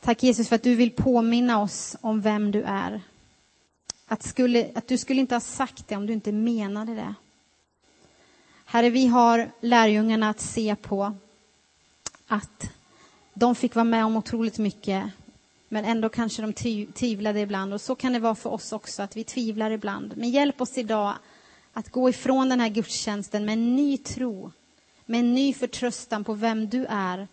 Tack 0.00 0.22
Jesus 0.22 0.48
för 0.48 0.56
att 0.56 0.62
du 0.62 0.74
vill 0.74 0.90
påminna 0.90 1.62
oss 1.62 1.96
om 2.00 2.20
vem 2.20 2.50
du 2.50 2.62
är. 2.62 3.00
Att, 4.06 4.22
skulle, 4.22 4.70
att 4.74 4.88
du 4.88 4.98
skulle 4.98 5.20
inte 5.20 5.34
ha 5.34 5.40
sagt 5.40 5.88
det 5.88 5.96
om 5.96 6.06
du 6.06 6.12
inte 6.12 6.32
menade 6.32 6.94
det. 6.94 7.14
Herre, 8.64 8.90
vi 8.90 9.06
har 9.06 9.50
lärjungarna 9.60 10.30
att 10.30 10.40
se 10.40 10.76
på 10.76 11.14
att 12.26 12.70
de 13.34 13.54
fick 13.54 13.74
vara 13.74 13.84
med 13.84 14.04
om 14.04 14.16
otroligt 14.16 14.58
mycket 14.58 15.04
men 15.74 15.84
ändå 15.84 16.08
kanske 16.08 16.42
de 16.42 16.52
tvivlade 16.92 17.40
ibland 17.40 17.74
och 17.74 17.80
så 17.80 17.94
kan 17.94 18.12
det 18.12 18.18
vara 18.18 18.34
för 18.34 18.50
oss 18.50 18.72
också 18.72 19.02
att 19.02 19.16
vi 19.16 19.24
tvivlar 19.24 19.70
ibland. 19.70 20.16
Men 20.16 20.30
hjälp 20.30 20.60
oss 20.60 20.78
idag 20.78 21.14
att 21.72 21.88
gå 21.88 22.08
ifrån 22.08 22.48
den 22.48 22.60
här 22.60 22.68
gudstjänsten 22.68 23.44
med 23.44 23.52
en 23.52 23.76
ny 23.76 23.98
tro, 23.98 24.52
med 25.06 25.20
en 25.20 25.34
ny 25.34 25.54
förtröstan 25.54 26.24
på 26.24 26.34
vem 26.34 26.68
du 26.68 26.86
är 26.88 27.28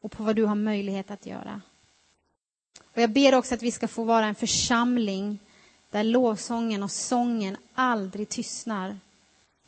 och 0.00 0.12
på 0.12 0.22
vad 0.22 0.36
du 0.36 0.44
har 0.44 0.54
möjlighet 0.54 1.10
att 1.10 1.26
göra. 1.26 1.60
Och 2.94 3.02
jag 3.02 3.10
ber 3.10 3.34
också 3.34 3.54
att 3.54 3.62
vi 3.62 3.70
ska 3.70 3.88
få 3.88 4.04
vara 4.04 4.26
en 4.26 4.34
församling 4.34 5.38
där 5.90 6.04
lovsången 6.04 6.82
och 6.82 6.90
sången 6.90 7.56
aldrig 7.74 8.28
tystnar. 8.28 8.98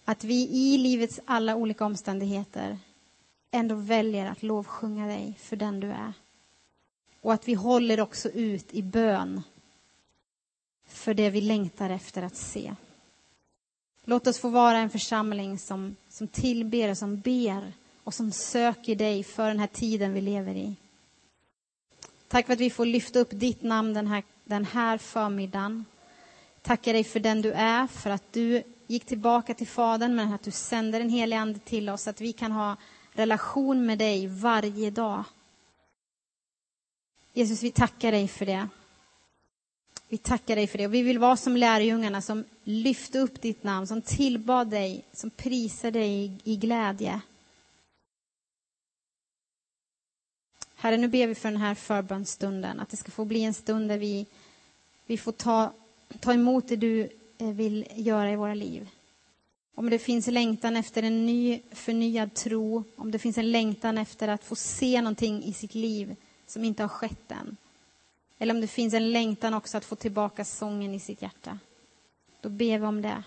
Att 0.04 0.24
vi 0.24 0.48
i 0.48 0.78
livets 0.78 1.20
alla 1.24 1.56
olika 1.56 1.84
omständigheter 1.84 2.78
ändå 3.50 3.74
väljer 3.74 4.30
att 4.30 4.42
lovsjunga 4.42 5.06
dig 5.06 5.38
för 5.38 5.56
den 5.56 5.80
du 5.80 5.88
är. 5.90 6.12
Och 7.20 7.32
att 7.32 7.48
vi 7.48 7.54
håller 7.54 8.00
också 8.00 8.28
ut 8.28 8.74
i 8.74 8.82
bön 8.82 9.42
för 10.86 11.14
det 11.14 11.30
vi 11.30 11.40
längtar 11.40 11.90
efter 11.90 12.22
att 12.22 12.36
se. 12.36 12.74
Låt 14.04 14.26
oss 14.26 14.38
få 14.38 14.48
vara 14.48 14.78
en 14.78 14.90
församling 14.90 15.58
som, 15.58 15.96
som 16.08 16.28
tillber 16.28 16.90
och 16.90 16.98
som 16.98 17.20
ber 17.20 17.72
och 18.04 18.14
som 18.14 18.32
söker 18.32 18.96
dig 18.96 19.24
för 19.24 19.48
den 19.48 19.58
här 19.58 19.66
tiden 19.66 20.12
vi 20.12 20.20
lever 20.20 20.54
i. 20.54 20.76
Tack 22.28 22.46
för 22.46 22.52
att 22.52 22.60
vi 22.60 22.70
får 22.70 22.86
lyfta 22.86 23.18
upp 23.18 23.30
ditt 23.30 23.62
namn 23.62 23.94
den 23.94 24.06
här, 24.06 24.22
den 24.44 24.64
här 24.64 24.98
förmiddagen. 24.98 25.84
Tackar 26.62 26.92
dig 26.92 27.04
för 27.04 27.20
den 27.20 27.42
du 27.42 27.52
är, 27.52 27.86
för 27.86 28.10
att 28.10 28.32
du 28.32 28.62
gick 28.86 29.04
tillbaka 29.04 29.54
till 29.54 29.66
Fadern, 29.66 30.14
men 30.14 30.32
att 30.32 30.42
du 30.42 30.50
sände 30.50 30.98
den 30.98 31.08
helige 31.10 31.40
Ande 31.40 31.58
till 31.58 31.88
oss, 31.88 32.08
att 32.08 32.20
vi 32.20 32.32
kan 32.32 32.52
ha 32.52 32.76
relation 33.12 33.86
med 33.86 33.98
dig 33.98 34.26
varje 34.26 34.90
dag. 34.90 35.24
Jesus, 37.32 37.62
vi 37.62 37.70
tackar 37.70 38.12
dig 38.12 38.28
för 38.28 38.46
det. 38.46 38.68
Vi 40.08 40.18
tackar 40.18 40.56
dig 40.56 40.66
för 40.66 40.78
det 40.78 40.86
och 40.86 40.94
vi 40.94 41.02
vill 41.02 41.18
vara 41.18 41.36
som 41.36 41.56
lärjungarna 41.56 42.22
som 42.22 42.44
lyfte 42.64 43.18
upp 43.18 43.42
ditt 43.42 43.62
namn, 43.62 43.86
som 43.86 44.02
tillbad 44.02 44.70
dig, 44.70 45.04
som 45.12 45.30
prisar 45.30 45.90
dig 45.90 46.38
i 46.44 46.56
glädje. 46.56 47.20
Herre, 50.74 50.96
nu 50.96 51.08
ber 51.08 51.26
vi 51.26 51.34
för 51.34 51.50
den 51.50 51.60
här 51.60 51.74
förbönstunden, 51.74 52.80
att 52.80 52.88
det 52.88 52.96
ska 52.96 53.10
få 53.10 53.24
bli 53.24 53.42
en 53.42 53.54
stund 53.54 53.88
där 53.88 53.98
vi, 53.98 54.26
vi 55.06 55.16
får 55.16 55.32
ta, 55.32 55.72
ta 56.20 56.32
emot 56.32 56.68
det 56.68 56.76
du 56.76 57.08
eh, 57.38 57.48
vill 57.48 57.86
göra 57.94 58.32
i 58.32 58.36
våra 58.36 58.54
liv. 58.54 58.88
Om 59.74 59.90
det 59.90 59.98
finns 59.98 60.26
längtan 60.26 60.76
efter 60.76 61.02
en 61.02 61.26
ny 61.26 61.60
förnyad 61.72 62.34
tro, 62.34 62.84
om 62.96 63.10
det 63.10 63.18
finns 63.18 63.38
en 63.38 63.52
längtan 63.52 63.98
efter 63.98 64.28
att 64.28 64.44
få 64.44 64.56
se 64.56 65.00
någonting 65.00 65.42
i 65.44 65.52
sitt 65.52 65.74
liv 65.74 66.16
som 66.50 66.64
inte 66.64 66.82
har 66.82 66.88
skett 66.88 67.30
än. 67.30 67.56
Eller 68.38 68.54
om 68.54 68.60
det 68.60 68.66
finns 68.66 68.94
en 68.94 69.12
längtan 69.12 69.54
också 69.54 69.78
att 69.78 69.84
få 69.84 69.96
tillbaka 69.96 70.44
sången 70.44 70.94
i 70.94 71.00
sitt 71.00 71.22
hjärta. 71.22 71.58
Då 72.40 72.48
ber 72.48 72.78
vi 72.78 72.86
om 72.86 73.02
det. 73.02 73.22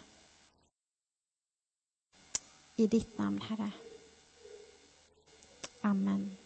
I 2.76 2.88
ditt 2.88 3.18
namn, 3.18 3.42
Herre. 3.42 3.72
Amen. 5.82 6.38